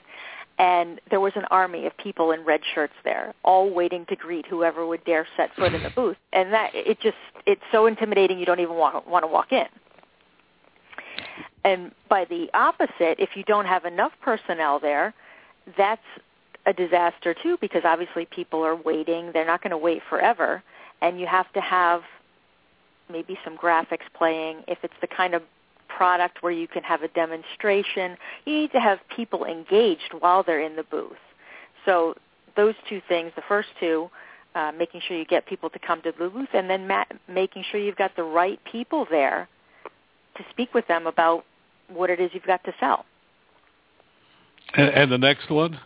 [0.58, 4.46] And there was an army of people in red shirts there, all waiting to greet
[4.46, 6.16] whoever would dare set foot in the booth.
[6.32, 9.66] And that it just it's so intimidating you don't even want, want to walk in.
[11.64, 15.14] And by the opposite, if you don't have enough personnel there,
[15.76, 16.02] that's
[16.66, 19.30] a disaster too because obviously people are waiting.
[19.32, 20.62] They're not going to wait forever.
[21.00, 22.02] And you have to have
[23.10, 24.62] maybe some graphics playing.
[24.68, 25.42] If it's the kind of
[25.88, 30.62] product where you can have a demonstration, you need to have people engaged while they're
[30.62, 31.12] in the booth.
[31.84, 32.14] So
[32.56, 34.10] those two things, the first two,
[34.54, 37.64] uh, making sure you get people to come to the booth, and then ma- making
[37.70, 39.48] sure you've got the right people there
[40.36, 41.44] to speak with them about
[41.94, 43.04] what it is you've got to sell.
[44.74, 45.78] And, and the next one?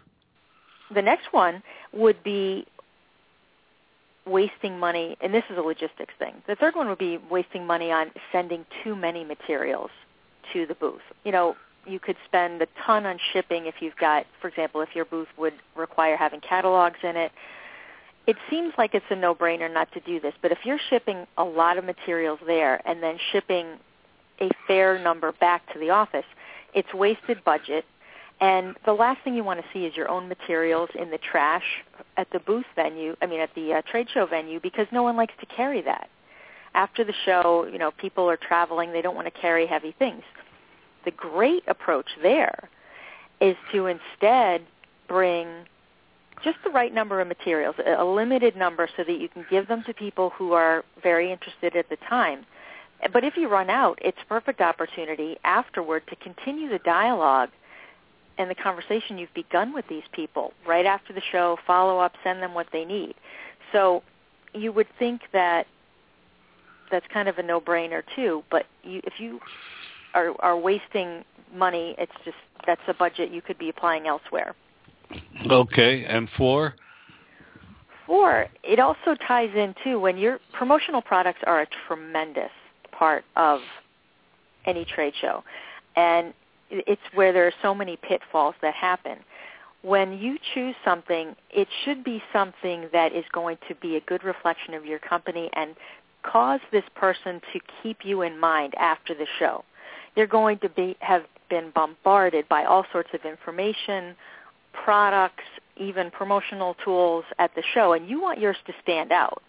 [0.95, 2.67] The next one would be
[4.27, 6.35] wasting money, and this is a logistics thing.
[6.47, 9.91] The third one would be wasting money on sending too many materials
[10.53, 11.03] to the booth.
[11.25, 14.89] You know, you could spend a ton on shipping if you've got, for example, if
[14.95, 17.33] your booth would require having catalogs in it.
[18.27, 21.45] It seems like it's a no-brainer not to do this, but if you're shipping a
[21.45, 23.67] lot of materials there and then shipping
[24.41, 26.25] a fair number back to the office,
[26.75, 27.85] it's wasted budget.
[28.41, 31.65] And the last thing you want to see is your own materials in the trash
[32.17, 35.17] at the booth venue, I mean at the uh, trade show venue, because no one
[35.17, 36.11] likes to carry that.
[36.75, 40.23] After the show, you know, people are traveling, they don't want to carry heavy things.
[41.07, 42.69] The great approach there
[43.41, 44.63] is to instead
[45.09, 45.49] bring
[46.45, 49.83] just the right number of materials, a limited number so that you can give them
[49.87, 52.45] to people who are very interested at the time
[53.13, 57.51] but if you run out, it's a perfect opportunity afterward to continue the dialogue
[58.39, 62.43] and the conversation you've begun with these people right after the show, follow up, send
[62.43, 63.15] them what they need.
[63.73, 64.03] So
[64.55, 65.67] you would think that
[66.91, 69.41] that's kind of a no-brainer too, but you, if you
[70.15, 71.25] are, are wasting
[71.55, 72.37] money, it's just
[72.67, 74.55] that's a budget you could be applying elsewhere.
[75.51, 76.75] Okay, and four?
[78.07, 82.51] Four, it also ties in too when your promotional products are a tremendous
[82.97, 83.61] part of
[84.65, 85.43] any trade show.
[85.97, 86.35] And
[86.71, 89.19] it's where there are so many pitfalls that happen.
[89.83, 94.25] When you choose something, it should be something that is going to be a good
[94.25, 95.77] reflection of your company and
[96.23, 99.65] cause this person to keep you in mind after the show.
[100.17, 104.17] They're going to be have been bombarded by all sorts of information,
[104.73, 105.45] products,
[105.77, 109.43] even promotional tools at the show, and you want yours to stand out.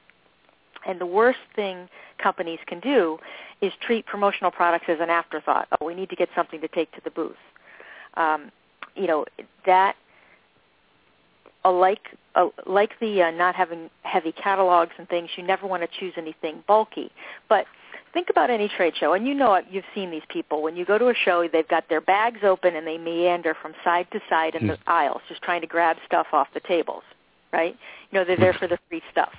[0.88, 3.20] And the worst thing companies can do
[3.62, 5.68] is treat promotional products as an afterthought.
[5.80, 7.36] Oh, we need to get something to take to the booth.
[8.16, 8.52] Um,
[8.96, 9.26] you know
[9.66, 9.96] that,
[11.66, 12.00] uh, like
[12.36, 15.30] uh, like the uh, not having heavy catalogs and things.
[15.36, 17.12] You never want to choose anything bulky.
[17.50, 17.66] But
[18.14, 19.66] think about any trade show, and you know it.
[19.70, 21.48] You've seen these people when you go to a show.
[21.52, 24.90] They've got their bags open and they meander from side to side in the hmm.
[24.90, 27.04] aisles, just trying to grab stuff off the tables.
[27.52, 27.76] Right?
[28.12, 29.34] You know they're there for the free stuff.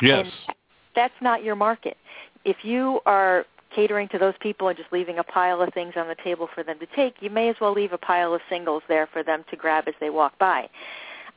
[0.00, 0.26] Yes.
[0.46, 0.56] And
[0.94, 1.96] that's not your market.
[2.44, 6.08] If you are catering to those people and just leaving a pile of things on
[6.08, 8.82] the table for them to take, you may as well leave a pile of singles
[8.88, 10.68] there for them to grab as they walk by.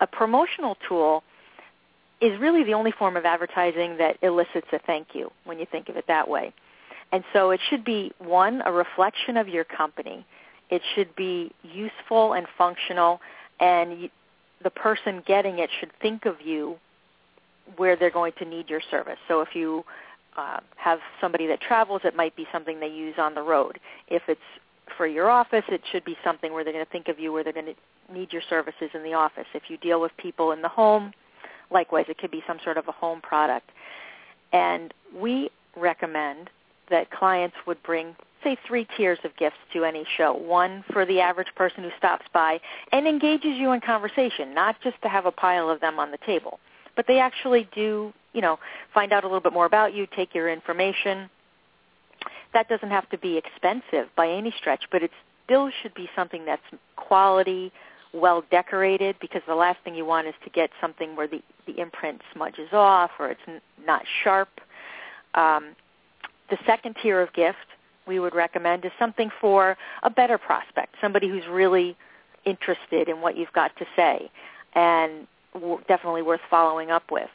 [0.01, 1.23] A promotional tool
[2.21, 5.89] is really the only form of advertising that elicits a thank you when you think
[5.89, 6.53] of it that way.
[7.11, 10.25] And so it should be, one, a reflection of your company.
[10.69, 13.21] It should be useful and functional,
[13.59, 14.09] and
[14.63, 16.77] the person getting it should think of you
[17.77, 19.17] where they're going to need your service.
[19.27, 19.83] So if you
[20.37, 23.79] uh, have somebody that travels, it might be something they use on the road.
[24.07, 24.41] If it's
[24.97, 27.43] for your office, it should be something where they're going to think of you where
[27.43, 29.45] they're going to need your services in the office.
[29.53, 31.13] If you deal with people in the home,
[31.71, 33.71] likewise, it could be some sort of a home product.
[34.53, 36.49] And we recommend
[36.89, 40.33] that clients would bring, say, three tiers of gifts to any show.
[40.33, 42.59] One for the average person who stops by
[42.91, 46.19] and engages you in conversation, not just to have a pile of them on the
[46.25, 46.59] table
[46.95, 48.59] but they actually do, you know,
[48.93, 51.29] find out a little bit more about you, take your information.
[52.53, 55.11] That doesn't have to be expensive by any stretch, but it
[55.43, 56.63] still should be something that's
[56.95, 57.71] quality,
[58.13, 61.79] well decorated, because the last thing you want is to get something where the, the
[61.79, 64.49] imprint smudges off or it's n- not sharp.
[65.33, 65.75] Um,
[66.49, 67.57] the second tier of gift
[68.07, 71.97] we would recommend is something for a better prospect, somebody who's really
[72.45, 74.29] interested in what you've got to say.
[74.73, 75.27] And
[75.87, 77.29] definitely worth following up with.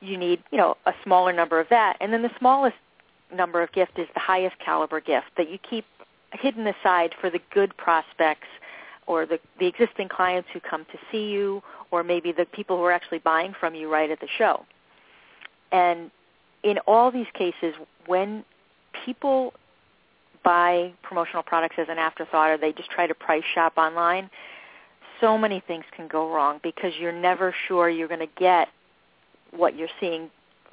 [0.00, 1.96] you need, you know, a smaller number of that.
[2.00, 2.76] And then the smallest
[3.34, 5.84] number of gift is the highest caliber gift that you keep
[6.32, 8.46] hidden aside for the good prospects
[9.06, 12.82] or the, the existing clients who come to see you or maybe the people who
[12.84, 14.64] are actually buying from you right at the show.
[15.72, 16.10] And
[16.62, 17.74] in all these cases,
[18.06, 18.44] when
[19.04, 19.54] people
[20.44, 24.30] buy promotional products as an afterthought or they just try to price shop online,
[25.20, 28.68] so many things can go wrong because you're never sure you're going to get
[29.50, 30.30] what you're seeing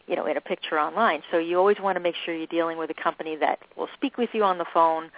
[0.07, 1.21] you know in a picture online.
[1.31, 4.17] So you always want to make sure you're dealing with a company that will speak
[4.17, 5.09] with you on the phone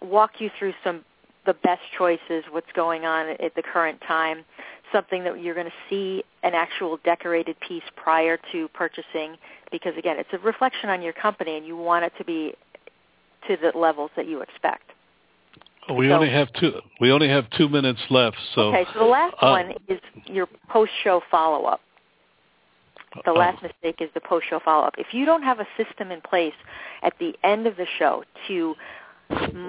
[0.00, 1.04] walk you through some
[1.46, 4.44] the best choices what's going on at the current time
[4.92, 9.36] something that you're going to see an actual decorated piece prior to purchasing
[9.70, 12.54] because again it's a reflection on your company and you want it to be
[13.46, 14.90] to the levels that you expect
[15.88, 16.72] we so, only have two.
[17.00, 18.36] We only have two minutes left.
[18.54, 18.84] So okay.
[18.92, 21.80] So the last uh, one is your post-show follow-up.
[23.24, 24.94] The last uh, mistake is the post-show follow-up.
[24.98, 26.54] If you don't have a system in place
[27.02, 28.74] at the end of the show to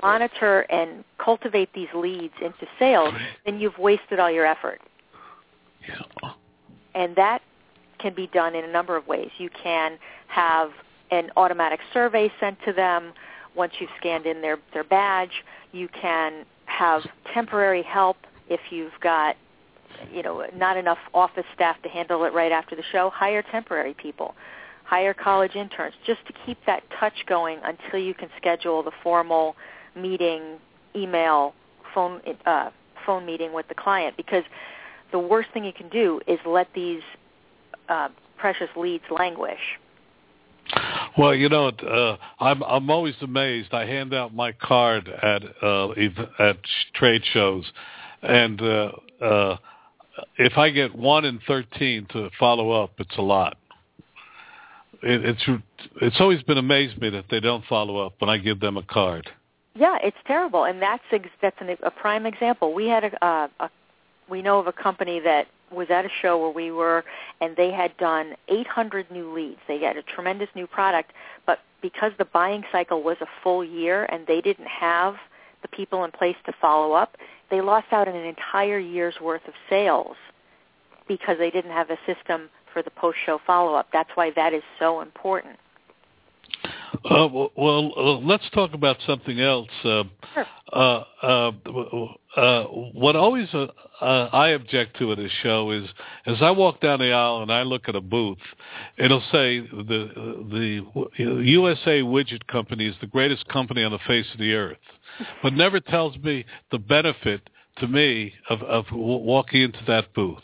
[0.02, 3.14] monitor and cultivate these leads into sales,
[3.46, 4.82] then you've wasted all your effort.
[5.88, 6.32] Yeah.
[6.94, 7.42] And that
[8.00, 9.30] can be done in a number of ways.
[9.38, 9.98] You can
[10.28, 10.72] have
[11.12, 13.14] an automatic survey sent to them
[13.56, 15.44] once you've scanned in their, their badge.
[15.72, 18.18] You can have temporary help
[18.50, 19.36] if you've got
[20.12, 23.10] you know not enough office staff to handle it right after the show.
[23.14, 24.36] Hire temporary people.
[24.84, 29.56] Hire college interns just to keep that touch going until you can schedule the formal
[29.96, 30.58] meeting,
[30.96, 31.54] email,
[31.94, 32.72] phone uh,
[33.06, 34.18] phone meeting with the client.
[34.18, 34.44] Because
[35.12, 37.02] the worst thing you can do is let these
[37.90, 39.60] uh, precious leads languish
[41.18, 43.74] well, you know, uh, I'm I'm always amazed.
[43.74, 45.90] I hand out my card at uh,
[46.40, 46.58] at
[46.94, 47.72] trade shows,
[48.22, 48.92] and uh,
[49.22, 49.58] uh,
[50.38, 53.58] if I get one in thirteen to follow up, it's a lot.
[55.04, 55.64] It, it's
[56.02, 58.84] it's always been amazed me that they don't follow up when I give them a
[58.84, 59.30] card.
[59.76, 61.04] Yeah, it's terrible, and that's
[61.42, 62.74] that's an, a prime example.
[62.74, 63.70] We had a, a, a
[64.30, 67.04] we know of a company that was at a show where we were,
[67.40, 69.60] and they had done 800 new leads.
[69.68, 71.12] They had a tremendous new product,
[71.46, 75.16] but because the buying cycle was a full year and they didn't have
[75.62, 77.18] the people in place to follow up,
[77.50, 80.16] they lost out on an entire year's worth of sales
[81.08, 83.88] because they didn't have a system for the post-show follow-up.
[83.92, 85.58] That's why that is so important.
[86.94, 89.70] Uh, well, uh, let's talk about something else.
[89.84, 90.46] Uh, sure.
[90.74, 91.52] Uh, uh,
[92.36, 93.48] uh, what always
[94.02, 95.88] I object to at a show is,
[96.26, 98.38] as I walk down the aisle and I look at a booth,
[98.98, 104.40] it'll say the the USA Widget Company is the greatest company on the face of
[104.40, 104.78] the earth,
[105.44, 110.40] but never tells me the benefit to me of, of walking into that booth.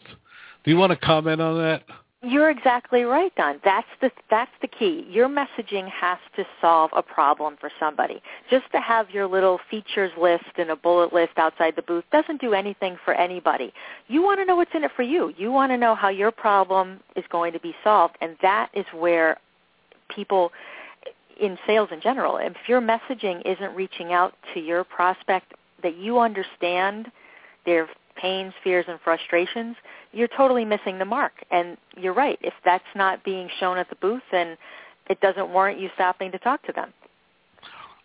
[0.63, 1.83] Do you want to comment on that?
[2.23, 3.59] You're exactly right, Don.
[3.63, 5.05] That's the that's the key.
[5.07, 8.23] Your messaging has to solve a problem for somebody.
[8.49, 12.41] Just to have your little features list and a bullet list outside the booth doesn't
[12.41, 13.71] do anything for anybody.
[14.07, 15.31] You want to know what's in it for you.
[15.37, 18.85] You want to know how your problem is going to be solved, and that is
[18.93, 19.37] where
[20.09, 20.51] people
[21.39, 25.53] in sales in general, if your messaging isn't reaching out to your prospect
[25.83, 27.11] that you understand
[27.65, 27.87] their
[28.21, 29.75] pains, fears, and frustrations,
[30.11, 31.33] you're totally missing the mark.
[31.51, 32.39] And you're right.
[32.41, 34.57] If that's not being shown at the booth, then
[35.09, 36.93] it doesn't warrant you stopping to talk to them.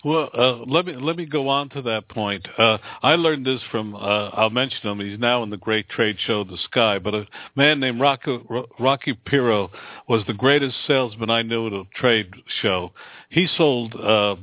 [0.04, 2.48] Well, uh, let me let me go on to that point.
[2.58, 4.98] Uh, I learned this from uh, I'll mention him.
[4.98, 6.98] He's now in the great trade show, The Sky.
[6.98, 8.40] But a man named Rocky,
[8.80, 9.70] Rocky Piro
[10.08, 12.92] was the greatest salesman I knew at a trade show.
[13.30, 14.34] He sold uh,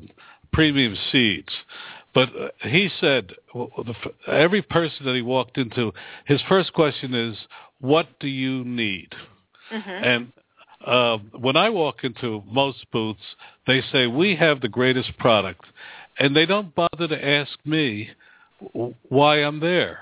[0.53, 1.51] premium seeds.
[2.19, 3.31] But uh, he said
[4.27, 5.93] every person that he walked into,
[6.25, 7.37] his first question is,
[7.79, 9.15] "What do you need?"
[9.71, 9.89] Mm-hmm.
[9.89, 10.31] And
[10.85, 13.23] uh, when I walk into most booths,
[13.67, 15.63] they say we have the greatest product,
[16.19, 18.09] and they don't bother to ask me
[19.07, 19.99] why I'm there.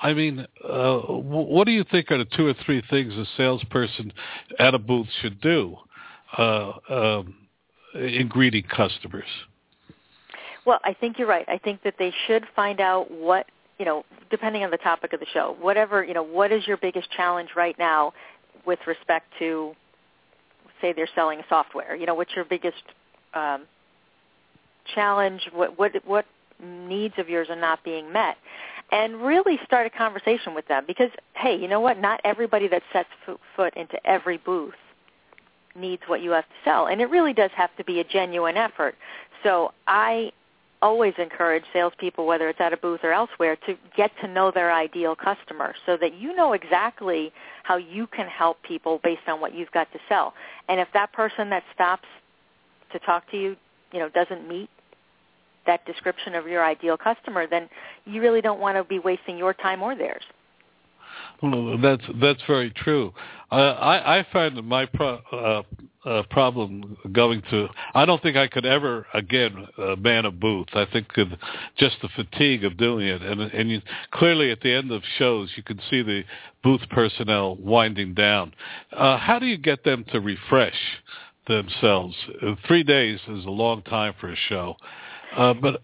[0.00, 4.12] I mean, uh, what do you think are the two or three things a salesperson
[4.58, 5.78] at a booth should do
[6.36, 7.34] uh, um,
[7.94, 9.24] in greeting customers?
[10.66, 11.46] Well, I think you're right.
[11.48, 13.46] I think that they should find out what,
[13.78, 16.76] you know, depending on the topic of the show, whatever, you know, what is your
[16.76, 18.12] biggest challenge right now
[18.66, 19.74] with respect to,
[20.80, 21.94] say, they're selling software.
[21.94, 22.82] You know, what's your biggest
[23.34, 23.64] um,
[24.94, 25.42] challenge?
[25.52, 26.24] What what what
[26.62, 28.36] needs of yours are not being met?
[28.92, 31.98] And really start a conversation with them because, hey, you know what?
[31.98, 33.08] Not everybody that sets
[33.56, 34.74] foot into every booth
[35.74, 38.56] needs what you have to sell, and it really does have to be a genuine
[38.56, 38.94] effort.
[39.42, 40.30] So I
[40.84, 44.70] always encourage salespeople, whether it's at a booth or elsewhere, to get to know their
[44.70, 47.32] ideal customer so that you know exactly
[47.62, 50.34] how you can help people based on what you've got to sell.
[50.68, 52.06] And if that person that stops
[52.92, 53.56] to talk to you,
[53.92, 54.68] you know, doesn't meet
[55.66, 57.70] that description of your ideal customer, then
[58.04, 60.24] you really don't want to be wasting your time or theirs.
[61.42, 63.12] Well, that's that's very true.
[63.50, 65.62] Uh, I, I find my pro, uh,
[66.04, 67.68] uh, problem going to.
[67.94, 70.68] I don't think I could ever again uh, man a booth.
[70.74, 71.08] I think
[71.78, 73.80] just the fatigue of doing it, and and you,
[74.12, 76.22] clearly at the end of shows you can see the
[76.62, 78.54] booth personnel winding down.
[78.92, 80.76] Uh, how do you get them to refresh
[81.46, 82.14] themselves?
[82.42, 84.76] Uh, three days is a long time for a show,
[85.36, 85.82] uh, but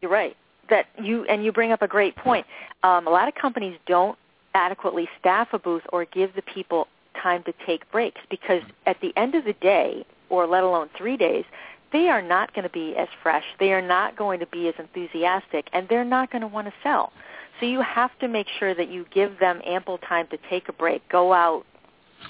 [0.00, 0.36] you're right
[0.70, 2.46] that you and you bring up a great point.
[2.82, 4.18] Um, a lot of companies don't
[4.58, 6.88] adequately staff a booth or give the people
[7.22, 11.16] time to take breaks because at the end of the day, or let alone three
[11.16, 11.44] days,
[11.92, 13.44] they are not going to be as fresh.
[13.58, 16.74] They are not going to be as enthusiastic, and they're not going to want to
[16.82, 17.12] sell.
[17.60, 20.72] So you have to make sure that you give them ample time to take a
[20.72, 21.64] break, go out,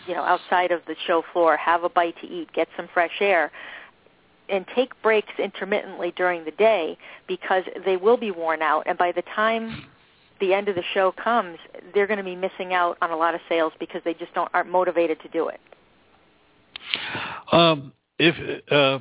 [0.06, 3.20] you know, outside of the show floor, have a bite to eat, get some fresh
[3.20, 3.50] air,
[4.48, 8.84] and take breaks intermittently during the day because they will be worn out.
[8.86, 9.86] And by the time
[10.41, 11.59] the end of the show comes,
[11.95, 14.51] they're going to be missing out on a lot of sales because they just don't
[14.55, 15.61] aren't motivated to do it.
[17.53, 18.34] Um, if
[18.70, 18.99] a uh,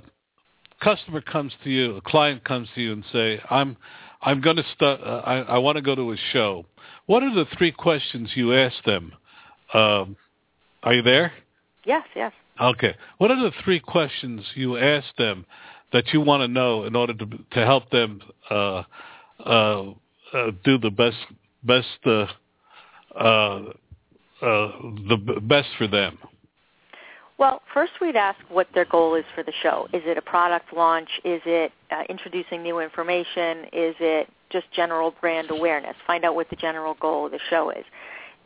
[0.82, 3.78] customer comes to you, a client comes to you and say, "I'm
[4.22, 5.02] I'm going to start.
[5.02, 6.66] Uh, I, I want to go to a show."
[7.06, 9.14] What are the three questions you ask them?
[9.74, 10.18] Um,
[10.84, 11.32] are you there?
[11.86, 12.34] Yes, yes.
[12.60, 12.96] Okay.
[13.18, 15.46] What are the three questions you ask them
[15.94, 18.84] that you want to know in order to to help them uh,
[20.34, 21.17] uh, do the best
[21.63, 22.28] best uh,
[23.15, 23.73] uh,
[24.41, 24.71] uh,
[25.07, 26.17] the best for them?
[27.38, 29.88] Well, first we'd ask what their goal is for the show.
[29.93, 31.09] Is it a product launch?
[31.23, 33.65] Is it uh, introducing new information?
[33.71, 35.95] Is it just general brand awareness?
[36.07, 37.86] Find out what the general goal of the show is.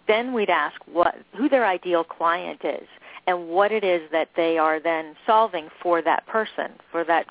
[0.08, 2.88] Then we'd ask what who their ideal client is
[3.28, 7.28] and what it is that they are then solving for that person, for that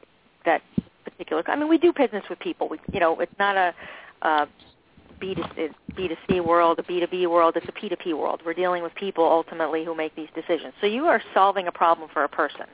[0.46, 0.62] that
[1.05, 1.42] particular.
[1.46, 2.68] I mean, we do business with people.
[2.68, 3.74] We, you know, it's not a
[4.23, 4.47] uh,
[5.21, 8.41] B2C, B2C world, a B2B world, it's a P2P world.
[8.45, 10.73] We're dealing with people ultimately who make these decisions.
[10.81, 12.66] So you are solving a problem for a person.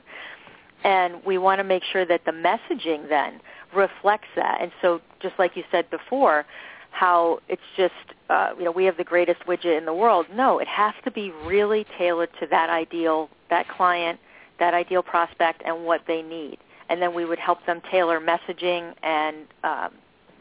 [0.83, 3.41] And we want to make sure that the messaging then
[3.75, 4.59] reflects that.
[4.61, 6.45] And so just like you said before,
[6.91, 7.93] how it's just,
[8.29, 10.27] uh, you know, we have the greatest widget in the world.
[10.33, 14.19] No, it has to be really tailored to that ideal, that client,
[14.59, 16.57] that ideal prospect, and what they need.
[16.89, 19.91] And then we would help them tailor messaging and um,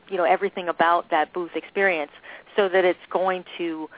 [0.08, 2.12] you know everything about that booth experience
[2.56, 3.88] so that it's going to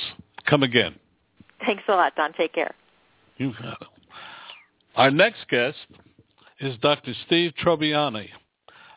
[0.45, 0.95] Come again.
[1.66, 2.34] Thanks a lot, Don.
[2.34, 2.74] Take care.
[3.38, 3.88] You got it.
[4.95, 5.78] Our next guest
[6.59, 7.14] is Dr.
[7.26, 8.30] Steve Trobiani.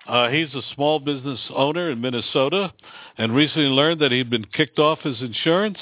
[0.07, 2.73] Uh, he's a small business owner in Minnesota
[3.19, 5.79] and recently learned that he'd been kicked off his insurance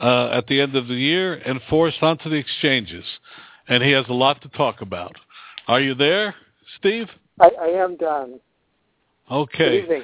[0.00, 3.04] uh, at the end of the year and forced onto the exchanges.
[3.68, 5.14] And he has a lot to talk about.
[5.68, 6.34] Are you there,
[6.78, 7.08] Steve?
[7.38, 8.40] I, I am done.
[9.30, 9.58] Okay.
[9.58, 10.02] Good evening.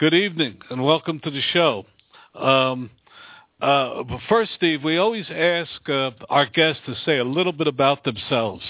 [0.00, 1.86] Good evening, and welcome to the show.
[2.34, 2.90] Um,
[3.60, 7.68] uh, but first, Steve, we always ask uh, our guests to say a little bit
[7.68, 8.62] about themselves,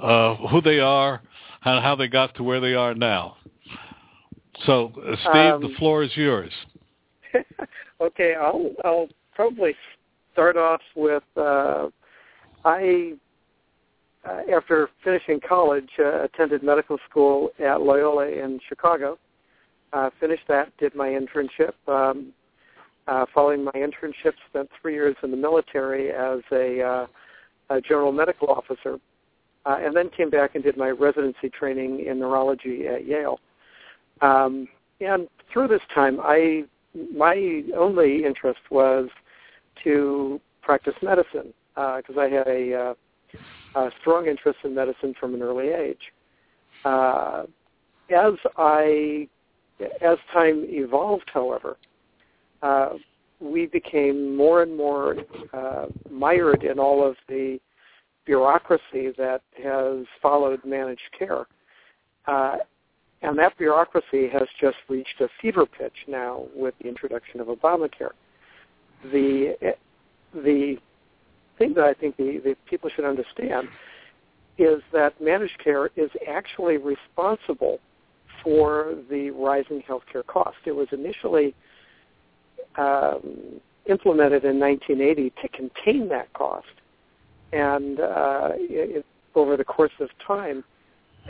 [0.00, 1.20] uh, who they are,
[1.64, 3.36] and how they got to where they are now.
[4.66, 6.52] So, uh, Steve, um, the floor is yours.
[8.00, 9.74] okay, I'll I'll probably
[10.32, 11.88] start off with uh,
[12.64, 13.14] I
[14.28, 19.18] uh, after finishing college uh, attended medical school at Loyola in Chicago.
[19.92, 21.72] Uh, finished that, did my internship.
[21.88, 22.32] Um,
[23.08, 27.06] uh, following my internship, spent three years in the military as a, uh,
[27.74, 28.98] a general medical officer,
[29.66, 33.40] uh, and then came back and did my residency training in neurology at Yale.
[34.22, 34.68] Um,
[35.00, 36.64] and through this time, I
[37.14, 39.08] my only interest was
[39.84, 45.34] to practice medicine because uh, I had a, uh, a strong interest in medicine from
[45.34, 46.12] an early age.
[46.84, 47.44] Uh,
[48.14, 49.28] as I
[50.02, 51.76] as time evolved, however,
[52.62, 52.90] uh,
[53.38, 55.16] we became more and more
[55.52, 57.58] uh, mired in all of the
[58.26, 61.46] bureaucracy that has followed managed care.
[62.26, 62.56] Uh,
[63.22, 68.12] and that bureaucracy has just reached a fever pitch now with the introduction of Obamacare.
[69.12, 69.74] The
[70.34, 70.76] the
[71.58, 73.68] thing that I think the, the people should understand
[74.58, 77.78] is that managed care is actually responsible
[78.42, 80.56] for the rising healthcare cost.
[80.64, 81.54] It was initially
[82.76, 86.66] um, implemented in 1980 to contain that cost,
[87.52, 89.04] and uh, it,
[89.34, 90.64] over the course of time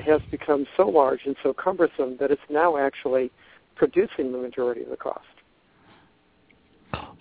[0.03, 3.31] has become so large and so cumbersome that it's now actually
[3.77, 5.25] producing the majority of the cost.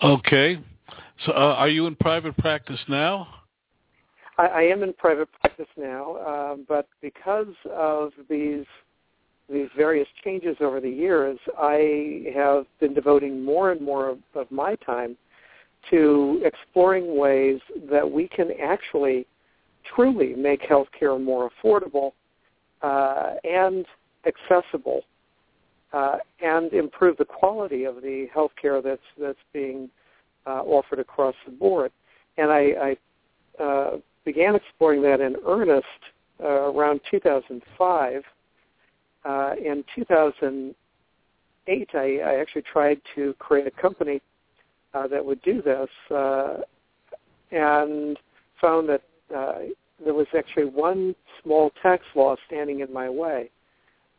[0.04, 0.60] Okay.
[1.26, 3.28] So uh, are you in private practice now?
[4.38, 8.66] I, I am in private practice now, uh, but because of these
[9.52, 14.52] these various changes over the years, I have been devoting more and more of, of
[14.52, 15.18] my time
[15.90, 17.60] to exploring ways
[17.90, 19.26] that we can actually
[19.96, 22.12] truly make healthcare more affordable
[22.82, 23.86] uh, and
[24.26, 25.02] accessible
[25.94, 29.90] uh, and improve the quality of the healthcare that's that's being
[30.46, 31.92] uh, offered across the board.
[32.38, 32.96] And I,
[33.60, 35.86] I uh, began exploring that in earnest
[36.42, 38.24] uh, around 2005.
[39.26, 44.22] Uh, in 2008, I, I actually tried to create a company
[44.94, 45.90] uh, that would do this,
[47.52, 48.18] and
[48.62, 49.02] found that
[50.04, 53.50] there was actually one small tax law standing in my way,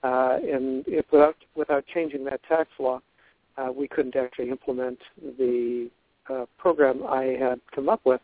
[0.02, 3.00] uh, and if without without changing that tax law,
[3.56, 4.98] uh, we couldn't actually implement
[5.38, 5.90] the
[6.28, 8.20] uh, program I had come up with.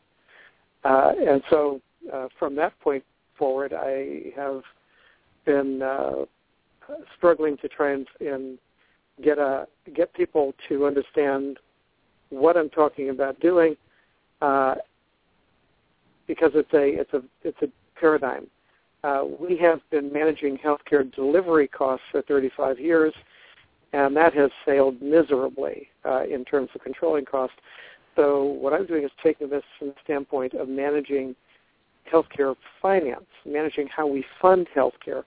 [0.84, 1.80] Uh, and so
[2.12, 3.04] uh, from that point
[3.38, 4.62] forward, I have
[5.44, 6.24] been uh,
[7.16, 8.58] struggling to try and, and
[9.22, 11.58] get a get people to understand
[12.30, 13.76] what I'm talking about doing,
[14.42, 14.76] uh,
[16.26, 18.46] because it's a it's a it's a paradigm.
[19.04, 23.14] Uh, we have been managing healthcare delivery costs for 35 years,
[23.92, 27.56] and that has failed miserably uh, in terms of controlling costs.
[28.16, 31.36] So what I'm doing is taking this from the standpoint of managing
[32.12, 35.22] healthcare finance, managing how we fund healthcare,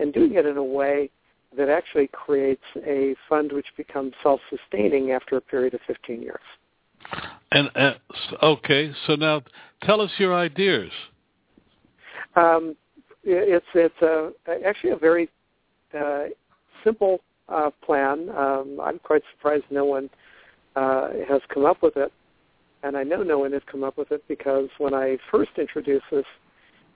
[0.00, 1.08] and doing it in a way
[1.56, 6.40] that actually creates a fund which becomes self-sustaining after a period of 15 years.
[7.54, 7.92] And uh,
[8.42, 9.42] okay, so now
[9.82, 10.90] tell us your ideas.
[12.34, 12.76] Um,
[13.24, 15.28] it's it's actually a very
[15.98, 16.24] uh,
[16.82, 18.30] simple uh, plan.
[18.30, 20.08] Um, I'm quite surprised no one
[20.76, 22.12] uh, has come up with it
[22.82, 26.04] and I know no one has come up with it because when I first introduced
[26.10, 26.24] this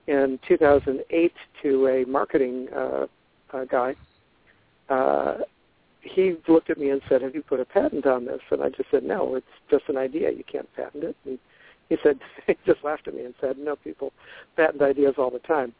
[0.07, 1.33] in 2008
[1.63, 3.07] to a marketing uh,
[3.53, 3.95] uh, guy,
[4.89, 5.37] uh,
[6.07, 8.69] he looked at me and said, "Have you put a patent on this?" And I
[8.69, 10.31] just said, "No, it's just an idea.
[10.31, 11.39] You can't patent it." And
[11.89, 14.13] he said, he just laughed at me and said, "No, people
[14.55, 15.73] patent ideas all the time."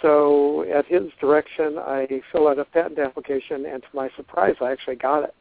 [0.00, 4.72] So at his direction, I filled out a patent application, and to my surprise, I
[4.72, 5.34] actually got it.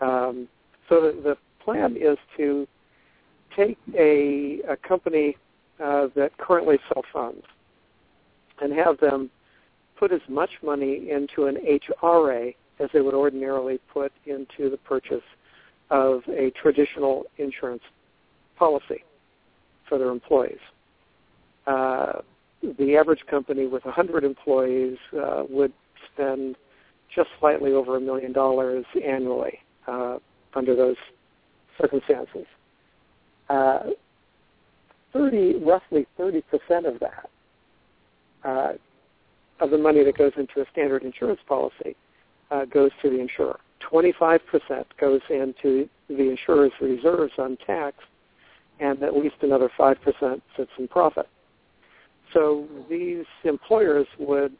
[0.00, 0.48] Um,
[0.88, 2.66] so the, the plan is to
[3.54, 5.36] take a, a company
[5.82, 7.44] uh, that currently self-funds
[8.60, 9.30] and have them
[9.98, 11.56] put as much money into an
[12.02, 15.22] HRA as they would ordinarily put into the purchase
[15.90, 17.82] of a traditional insurance
[18.58, 19.04] policy
[19.88, 20.58] for their employees.
[21.66, 22.20] Uh,
[22.78, 25.72] the average company with 100 employees uh, would
[26.12, 26.56] spend
[27.14, 30.18] just slightly over a million dollars annually uh,
[30.54, 30.96] under those
[31.78, 32.46] circumstances
[33.48, 33.80] uh,
[35.12, 36.42] 30, roughly 30%
[36.86, 37.30] of that,
[38.44, 38.72] uh,
[39.60, 41.94] of the money that goes into a standard insurance policy,
[42.50, 43.58] uh, goes to the insurer.
[43.90, 44.40] 25%
[45.00, 47.96] goes into the insurer's reserves on tax,
[48.80, 51.28] and at least another 5% sits in profit.
[52.32, 54.52] So these employers would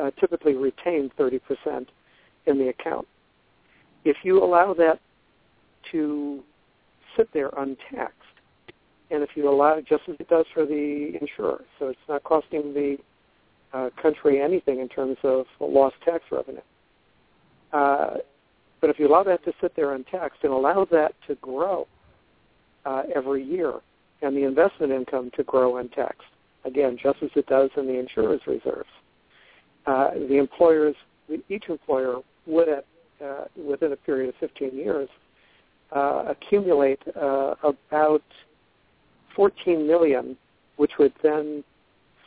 [0.00, 1.40] uh, typically retain 30%
[2.46, 3.06] in the account.
[4.04, 5.00] If you allow that
[5.92, 6.42] to
[7.16, 8.12] sit there untaxed.
[9.10, 12.74] And if you allow, just as it does for the insurer, so it's not costing
[12.74, 12.96] the
[13.72, 16.60] uh, country anything in terms of lost tax revenue.
[17.76, 18.16] Uh,
[18.80, 21.86] but if you allow that to sit there untaxed and allow that to grow
[22.86, 23.74] uh, every year,
[24.22, 26.22] and the investment income to grow untaxed,
[26.64, 28.88] again, just as it does in the insurer's reserves,
[29.86, 30.96] uh, the employers,
[31.50, 32.86] each employer would, at,
[33.22, 35.08] uh, within a period of 15 years,
[35.94, 38.22] uh, accumulate uh, about
[39.34, 40.34] 14 million,
[40.76, 41.62] which would then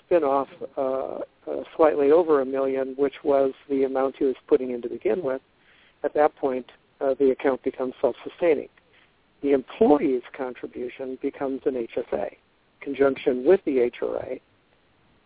[0.09, 4.71] spin off uh, uh, slightly over a million, which was the amount he was putting
[4.71, 5.41] in to begin with.
[6.03, 6.65] At that point,
[6.99, 8.69] uh, the account becomes self-sustaining.
[9.41, 12.35] The employee's contribution becomes an HSA.
[12.81, 14.39] conjunction with the HRA,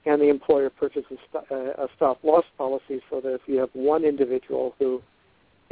[0.06, 1.18] and the employer purchases
[1.52, 5.02] a stop loss policy so that if you have one individual who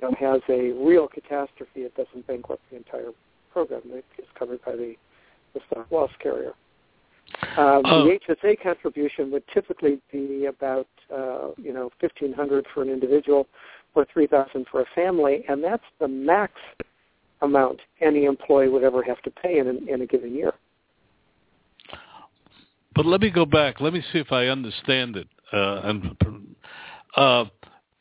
[0.02, 3.12] you know, has a real catastrophe, it doesn't bankrupt the entire
[3.52, 3.82] program.
[4.18, 4.96] It's covered by the,
[5.54, 6.54] the stop loss carrier.
[7.58, 8.06] Um, Oh.
[8.06, 13.48] The HSA contribution would typically be about uh, you know fifteen hundred for an individual,
[13.96, 16.54] or three thousand for a family, and that's the max
[17.42, 20.54] amount any employee would ever have to pay in, in a given year.
[22.96, 23.82] But let me go back.
[23.82, 25.28] Let me see if I understand it.
[25.52, 26.18] Uh, and
[27.16, 27.46] uh,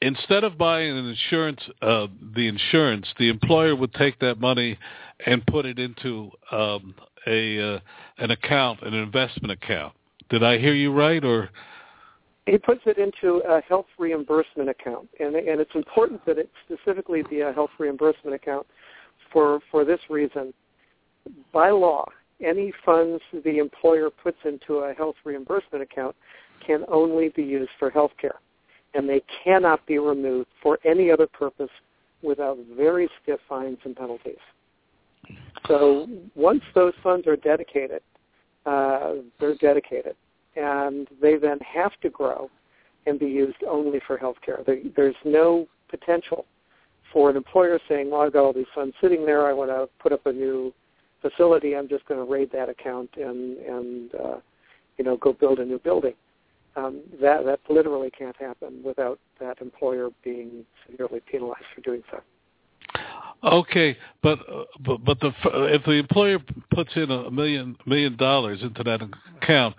[0.03, 4.79] instead of buying an insurance, uh, the insurance, the employer would take that money
[5.27, 6.95] and put it into um,
[7.27, 7.81] a uh,
[8.19, 9.95] an account, an investment account.
[10.29, 11.51] Did I hear you right, or?
[12.47, 17.23] He puts it into a health reimbursement account, and, and it's important that it specifically
[17.29, 18.67] be a health reimbursement account
[19.33, 20.53] for for this reason.
[21.53, 22.07] By law,
[22.41, 26.17] any funds the employer puts into a health reimbursement account
[26.67, 28.41] can only be used for health care,
[28.95, 31.71] and they cannot be removed for any other purpose
[32.23, 34.39] without very stiff fines and penalties.
[35.67, 38.03] So once those funds are dedicated,
[38.67, 40.17] uh, they're dedicated,
[40.57, 42.51] and they then have to grow
[43.07, 44.61] and be used only for health care.
[44.67, 46.45] There, there's no potential
[47.13, 49.89] for an employer saying, well, I've got all these funds sitting there, I want to
[50.01, 50.73] put up a new
[51.23, 54.37] facility, I'm just going to raid that account and, and uh,
[54.99, 56.15] you know, go build a new building.
[56.77, 62.21] Um, that, that literally can't happen without that employer being severely penalized for doing so.
[63.43, 66.39] Okay, but uh, but but the if the employer
[66.75, 69.01] puts in a million million dollars into that
[69.41, 69.75] account,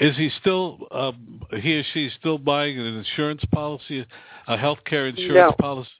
[0.00, 1.12] is he still uh,
[1.58, 4.04] he or she still buying an insurance policy,
[4.48, 5.52] a health care insurance No.
[5.58, 5.90] policy?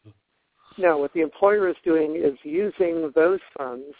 [0.79, 3.95] No, what the employer is doing is using those funds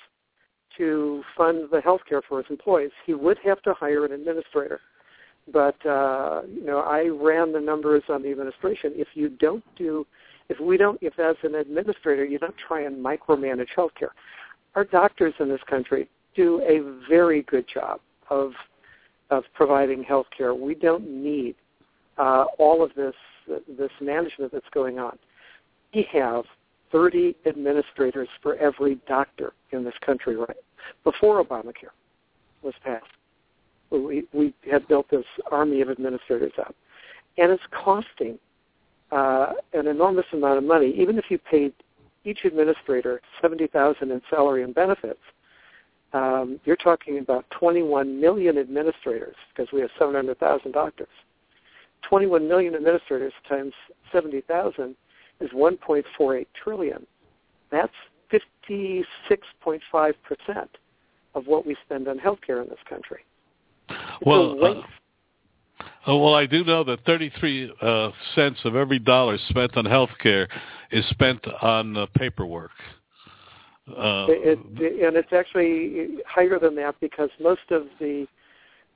[0.77, 2.91] to fund the health care for his employees.
[3.07, 4.81] He would have to hire an administrator.
[5.51, 8.93] But uh, you know, I ran the numbers on the administration.
[8.95, 10.07] If you don't do
[10.49, 14.11] if we don't if as an administrator you don't try and micromanage healthcare.
[14.75, 18.53] Our doctors in this country do a very good job of
[19.31, 20.55] of providing health care.
[20.55, 21.57] We don't need
[22.19, 23.15] uh, all of this
[23.79, 25.19] this management that's going on.
[25.95, 26.45] We have
[26.93, 30.57] 30 administrators for every doctor in this country right
[31.05, 31.95] before Obamacare
[32.63, 33.05] was passed.
[33.91, 36.75] We, we had built this army of administrators up.
[37.39, 38.39] And it's costing
[39.13, 40.95] uh, an enormous amount of money.
[40.97, 41.73] Even if you paid
[42.25, 45.21] each administrator 70000 in salary and benefits,
[46.13, 51.09] um, you're talking about 21 million administrators because we have 700,000 doctors.
[52.03, 53.73] 21 million administrators times
[54.13, 54.97] 70,000
[55.41, 57.07] is 1.48 trillion.
[57.71, 57.93] That's
[58.33, 60.71] 56.5 percent
[61.35, 63.25] of what we spend on healthcare in this country.
[63.91, 64.87] It's Well, a waste.
[66.07, 70.11] Oh, well, I do know that 33 uh, cents of every dollar spent on health
[70.23, 70.49] care
[70.91, 72.71] is spent on uh, paperwork.
[73.89, 78.27] Uh, it, it, and it's actually higher than that because most of the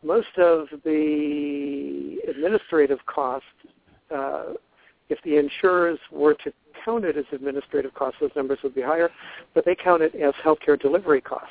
[0.03, 3.47] most of the administrative costs,
[4.15, 4.55] uh,
[5.09, 6.53] if the insurers were to
[6.85, 9.11] count it as administrative costs, those numbers would be higher,
[9.55, 11.49] but they count it as healthcare delivery costs.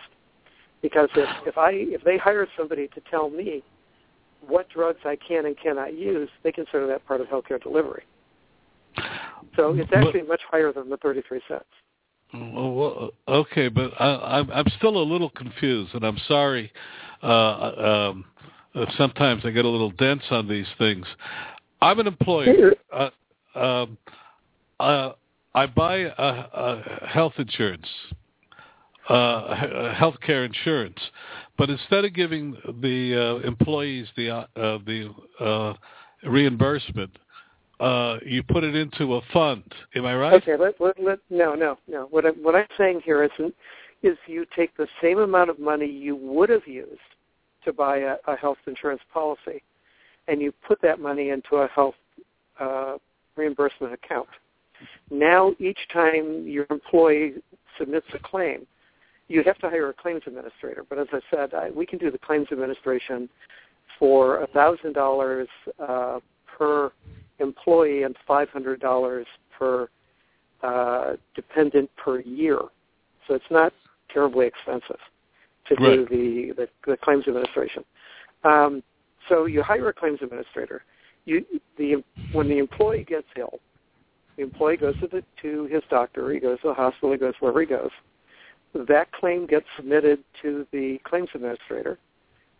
[0.81, 3.63] Because if, if I if they hire somebody to tell me
[4.47, 8.03] what drugs I can and cannot use, they consider that part of healthcare delivery.
[9.55, 11.63] So it's actually much higher than the 33 cents.
[12.33, 16.71] Well, okay, but I, I'm I'm still a little confused, and I'm sorry.
[17.23, 18.25] Uh, um,
[18.75, 21.07] uh, sometimes I get a little dense on these things.
[21.81, 22.75] I'm an employer.
[22.93, 23.09] Uh,
[23.55, 23.97] um,
[24.79, 25.13] uh,
[25.55, 27.87] I buy a, a health insurance,
[29.09, 30.99] uh, health care insurance,
[31.59, 35.73] but instead of giving the uh, employees the uh, the uh,
[36.23, 37.11] reimbursement,
[37.81, 39.63] uh, you put it into a fund.
[39.93, 40.33] Am I right?
[40.41, 42.07] Okay, let, let, let, no, no, no.
[42.09, 43.31] What, I, what I'm saying here is,
[44.03, 46.99] is you take the same amount of money you would have used
[47.65, 49.61] to buy a, a health insurance policy,
[50.29, 51.95] and you put that money into a health
[52.59, 52.95] uh,
[53.35, 54.29] reimbursement account.
[55.11, 57.33] Now, each time your employee
[57.77, 58.65] submits a claim,
[59.29, 60.83] you have to hire a claims administrator.
[60.89, 63.29] But as I said, I, we can do the claims administration
[63.97, 65.47] for $1,000
[65.79, 66.19] uh,
[66.57, 66.91] per
[67.39, 69.25] employee and $500
[69.57, 69.89] per
[70.63, 72.59] uh, dependent per year.
[73.27, 73.71] So it's not
[74.11, 74.99] terribly expensive
[75.67, 77.85] to do the, the, the claims administration.
[78.43, 78.81] Um,
[79.27, 80.83] so you hire a claims administrator.
[81.25, 81.45] You,
[81.77, 83.59] the, when the employee gets ill,
[84.35, 87.35] the employee goes to, the, to his doctor, he goes to the hospital, he goes
[87.39, 87.91] wherever he goes.
[88.73, 91.97] That claim gets submitted to the claims administrator.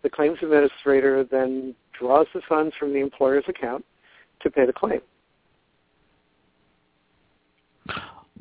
[0.02, 3.86] The claims administrator then draws the funds from the employer's account
[4.42, 5.02] to pay the claim.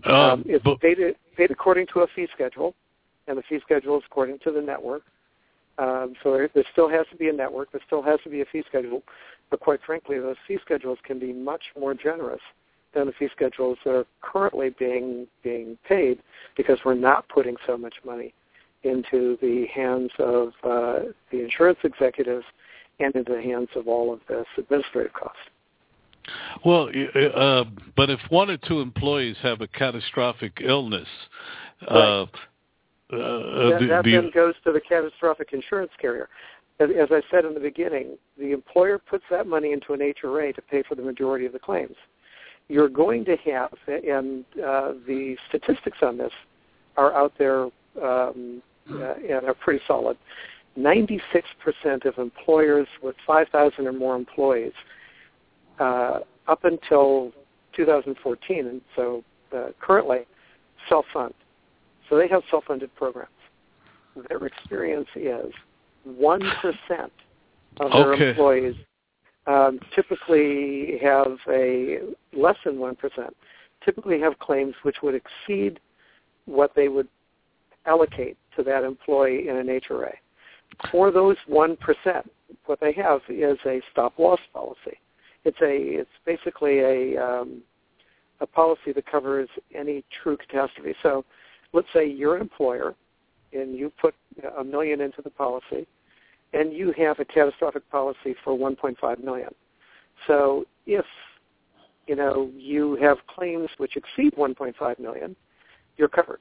[0.05, 0.99] Um, Um, it's but- paid,
[1.37, 2.75] paid according to a fee schedule,
[3.27, 5.03] and the fee schedule is according to the network.
[5.79, 7.71] Um, so there, there still has to be a network.
[7.71, 9.03] There still has to be a fee schedule.
[9.51, 12.41] But quite frankly, those fee schedules can be much more generous
[12.95, 16.19] than the fee schedules that are currently being being paid
[16.57, 18.33] because we're not putting so much money
[18.85, 20.99] into the hands of uh,
[21.31, 22.45] the insurance executives
[23.01, 25.39] and into the hands of all of this administrative costs.
[26.65, 26.89] Well,
[27.35, 27.65] uh,
[27.97, 31.09] but if one or two employees have a catastrophic illness,
[31.89, 32.27] uh, uh,
[33.11, 36.29] that, that the- then goes to the catastrophic insurance carrier.
[36.81, 40.55] As, as I said in the beginning, the employer puts that money into an HRA
[40.55, 41.97] to pay for the majority of the claims.
[42.69, 46.33] You're going to have, and uh, the statistics on this
[46.97, 47.63] are out there
[48.03, 50.17] um, uh, and are pretty solid.
[50.79, 51.21] 96%
[52.05, 54.73] of employers with 5,000 or more employees
[55.81, 57.33] uh, up until
[57.75, 59.25] 2014, and so
[59.57, 60.19] uh, currently,
[60.89, 61.35] self-fund.
[62.09, 63.31] So they have self-funded programs.
[64.29, 65.53] Their experience is
[66.09, 66.43] 1%
[67.81, 68.31] of their Okay.
[68.31, 68.75] employees
[69.49, 72.01] um, typically have a
[72.35, 72.97] less than 1%,
[73.85, 75.81] typically have claims which would exceed
[76.45, 77.09] what they would
[77.87, 80.13] allocate to that employee in an HRA.
[80.93, 81.77] For those 1%,
[82.67, 84.99] what they have is a stop loss policy.
[85.45, 87.63] It's a it's basically a um,
[88.41, 90.95] a policy that covers any true catastrophe.
[91.03, 91.25] So
[91.73, 92.95] let's say you're an employer
[93.53, 94.15] and you put
[94.59, 95.87] a million into the policy
[96.53, 99.51] and you have a catastrophic policy for 1.5 million.
[100.27, 101.05] So if
[102.07, 105.37] you know you have claims which exceed 1.5 million,
[105.97, 106.41] you're covered.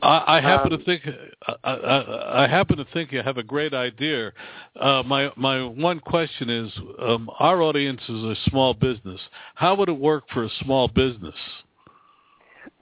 [0.00, 1.02] I, I happen Um, to think
[1.46, 4.32] I, I, I happen to think you have a great idea.
[4.76, 9.20] Uh, my my one question is, um, our audience is a small business.
[9.54, 11.34] How would it work for a small business?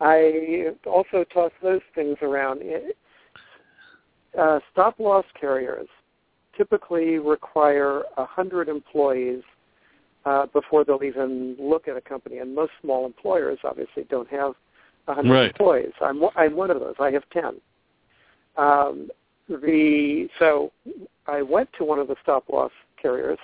[0.00, 2.62] I also toss those things around.
[4.38, 5.88] Uh, stop loss carriers
[6.56, 9.42] typically require hundred employees
[10.24, 14.54] uh, before they'll even look at a company, and most small employers obviously don't have
[15.08, 15.50] hundred Right.
[15.50, 15.92] employees.
[16.00, 16.94] I'm one- I'm one of those.
[17.00, 17.60] I have ten.
[18.56, 19.10] Um,
[19.48, 20.70] the so
[21.26, 22.70] I went to one of the stop loss
[23.00, 23.38] carriers,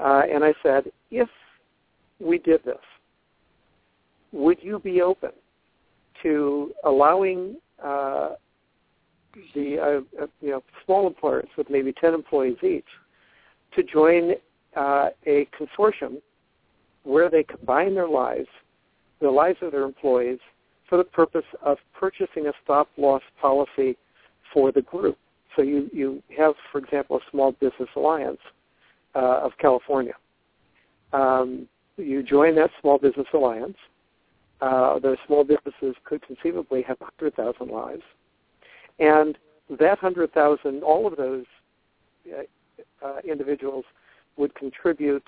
[0.00, 1.28] uh, and I said, if
[2.20, 2.80] we did this,
[4.32, 5.32] would you be open
[6.22, 8.36] to allowing uh,
[9.54, 12.84] the uh, uh, you know small employers with maybe 10 employees each
[13.74, 14.32] to join
[14.76, 16.20] uh, a consortium
[17.04, 18.48] where they combine their lives,
[19.20, 20.38] the lives of their employees,
[20.88, 23.96] for the purpose of purchasing a stop loss policy
[24.52, 25.16] for the group.
[25.54, 28.40] So you, you have, for example, a small business alliance
[29.14, 30.14] uh, of California.
[31.12, 31.66] Um,
[31.96, 33.76] you join that small business alliance.
[34.60, 38.02] Uh, those small businesses could conceivably have 100,000 lives.
[38.98, 39.36] And
[39.70, 41.44] that 100,000, all of those
[42.32, 43.84] uh, uh, individuals
[44.36, 45.26] would contribute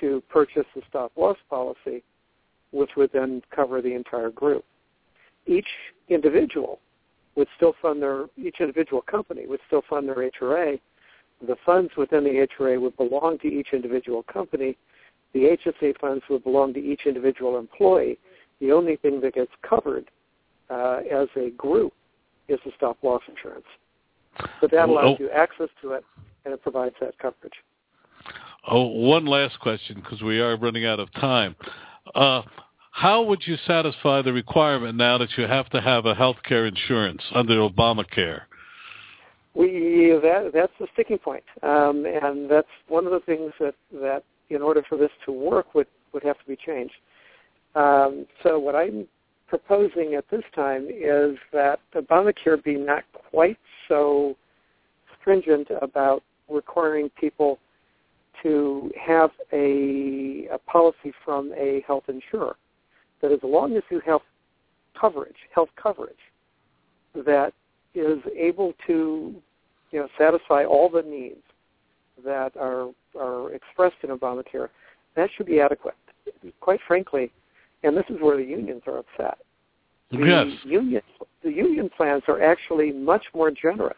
[0.00, 2.02] to purchase the stop loss policy,
[2.72, 4.64] which would then cover the entire group.
[5.46, 5.66] Each
[6.08, 6.80] individual
[7.34, 10.78] would still fund their, each individual company would still fund their HRA.
[11.46, 14.76] The funds within the HRA would belong to each individual company.
[15.32, 18.18] The HSA funds would belong to each individual employee.
[18.60, 20.10] The only thing that gets covered
[20.70, 21.92] uh, as a group
[22.48, 23.66] is the stop loss insurance.
[24.60, 25.24] But that allows Oh.
[25.24, 26.04] you access to it,
[26.44, 27.54] and it provides that coverage.
[28.66, 31.56] Oh, one last question because we are running out of time.
[32.14, 32.42] Uh,
[32.92, 36.66] how would you satisfy the requirement now that you have to have a health care
[36.66, 38.42] insurance under Obamacare?
[39.54, 44.24] We that that's the sticking point, um, and that's one of the things that that
[44.48, 46.94] in order for this to work would would have to be changed.
[47.74, 49.06] Um, so what I'm
[49.52, 54.34] proposing at this time is that Obamacare be not quite so
[55.20, 57.58] stringent about requiring people
[58.42, 62.56] to have a, a policy from a health insurer.
[63.20, 64.22] That as long as you have
[64.98, 66.16] coverage, health coverage,
[67.14, 67.52] that
[67.94, 69.34] is able to
[69.90, 71.44] you know, satisfy all the needs
[72.24, 72.88] that are,
[73.20, 74.70] are expressed in Obamacare,
[75.14, 75.94] that should be adequate.
[76.60, 77.30] Quite frankly,
[77.82, 79.38] and this is where the unions are upset.
[80.10, 80.64] The Yes.
[80.64, 81.02] union
[81.42, 83.96] the union plans are actually much more generous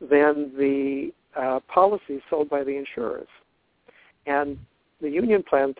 [0.00, 3.28] than the uh, policies sold by the insurers,
[4.26, 4.58] and
[5.00, 5.76] the union plans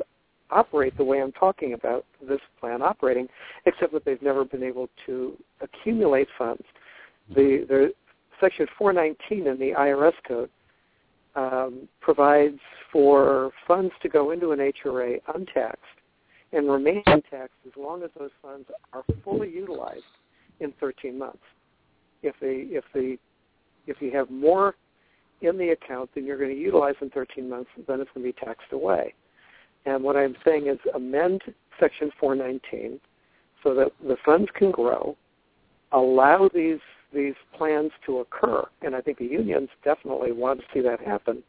[0.50, 3.28] operate the way I'm talking about this plan operating,
[3.64, 6.64] except that they've never been able to accumulate funds.
[7.30, 7.94] The, the
[8.40, 10.50] Section 419 in the IRS code
[11.34, 12.58] um, provides
[12.92, 15.80] for funds to go into an HRA untaxed
[16.52, 20.02] and remain untaxed as long as those funds are fully utilized
[20.60, 21.38] in 13 months.
[22.22, 23.16] If the if the
[23.86, 24.74] if you have more
[25.40, 28.32] in the account than you're going to utilize in 13 months, then it's going to
[28.32, 29.12] be taxed away.
[29.86, 31.42] And what I'm saying is amend
[31.80, 33.00] Section 419
[33.64, 35.16] so that the funds can grow,
[35.92, 36.78] allow these
[37.12, 41.42] these plans to occur, and I think the unions definitely want to see that happen.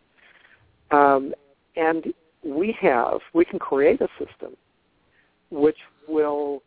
[0.91, 1.34] Um,
[1.78, 2.08] and
[2.43, 4.58] we have we can create a system
[5.54, 5.78] which
[6.08, 6.64] will,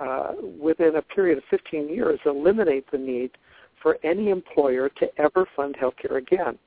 [0.00, 3.30] uh, within a period of 15 years, eliminate the need
[3.82, 6.58] for any employer to ever fund healthcare again.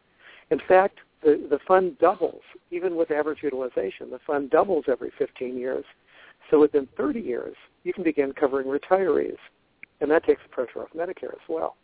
[0.49, 2.41] In fact, the, the fund doubles,
[2.71, 4.09] even with average utilization.
[4.09, 5.85] The fund doubles every 15 years.
[6.49, 9.37] So within 30 years, you can begin covering retirees,
[9.99, 11.75] and that takes the pressure off Medicare as well.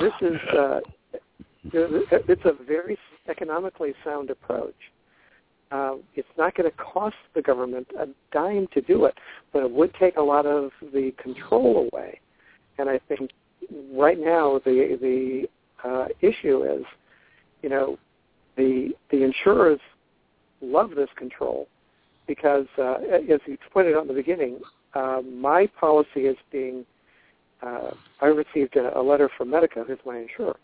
[0.00, 0.80] This is uh,
[1.72, 4.74] it's a very economically sound approach.
[5.70, 9.14] Uh, it's not going to cost the government a dime to do it,
[9.52, 12.18] but it would take a lot of the control away.
[12.78, 13.30] And I think
[13.92, 15.48] right now the the
[15.88, 16.84] uh, issue is,
[17.62, 17.98] you know,
[18.56, 19.80] the the insurers
[20.60, 21.68] love this control
[22.26, 22.94] because, uh,
[23.30, 24.60] as you pointed out in the beginning,
[24.94, 26.84] uh, my policy is being.
[27.60, 27.90] Uh,
[28.20, 30.56] I received a, a letter from Medica, who's my insurer,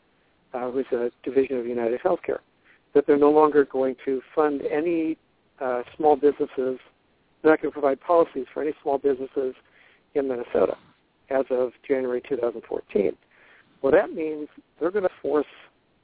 [0.53, 2.39] uh, who's a division of United Healthcare,
[2.95, 5.19] that they're no longer going to fund any
[5.61, 6.79] uh, small businesses.
[7.43, 9.55] Not going to provide policies for any small businesses
[10.15, 10.77] in Minnesota
[11.31, 13.13] as of January 2014.
[13.83, 14.49] Well, that means
[14.81, 15.47] they're going to force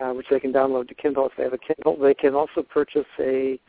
[0.00, 1.96] uh, which they can download to Kindle if they have a Kindle.
[2.00, 3.60] They can also purchase a,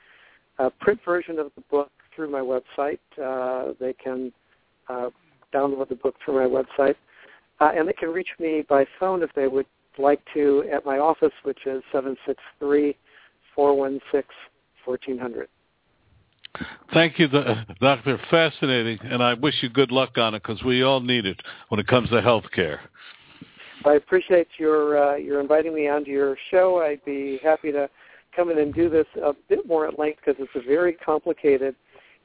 [0.60, 3.00] a print version of the book through my website.
[3.22, 4.32] Uh, they can
[4.90, 5.10] uh,
[5.54, 6.96] download the book through my website.
[7.60, 9.66] Uh, and they can reach me by phone if they would
[9.98, 12.96] like to at my office, which is 763
[13.56, 14.24] 416
[14.86, 15.50] 1400.
[16.94, 18.20] Thank you, Doctor.
[18.32, 21.80] Fascinating, and I wish you good luck on it because we all need it when
[21.80, 22.80] it comes to health care.
[23.86, 26.80] I appreciate your uh, your inviting me onto your show.
[26.80, 27.90] I'd be happy to
[28.36, 31.76] come in and do this a bit more at length because it's a very complicated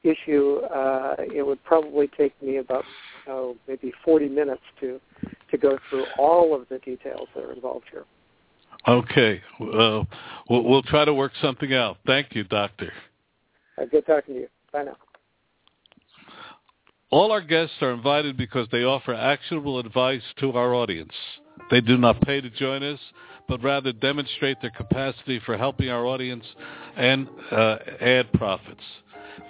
[0.03, 0.57] issue.
[0.73, 2.83] Uh, it would probably take me about
[3.27, 4.99] oh, maybe 40 minutes to
[5.51, 8.05] to go through all of the details that are involved here.
[8.87, 10.03] Okay, uh,
[10.49, 11.97] we'll, we'll try to work something out.
[12.05, 12.91] Thank you, Doctor.
[13.77, 14.47] Uh, good talking to you.
[14.71, 14.97] Bye now.
[17.11, 21.13] All our guests are invited because they offer actionable advice to our audience.
[21.69, 22.99] They do not pay to join us,
[23.47, 26.43] but rather demonstrate their capacity for helping our audience
[26.97, 28.81] and uh, add profits.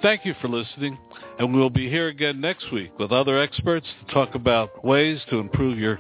[0.02, 0.98] Thank you for listening,
[1.40, 5.38] and we'll be here again next week with other experts to talk about ways to
[5.38, 6.00] improve your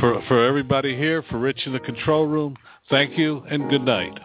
[0.00, 2.56] For, for everybody here, for Rich in the control room,
[2.88, 4.18] thank you and good night.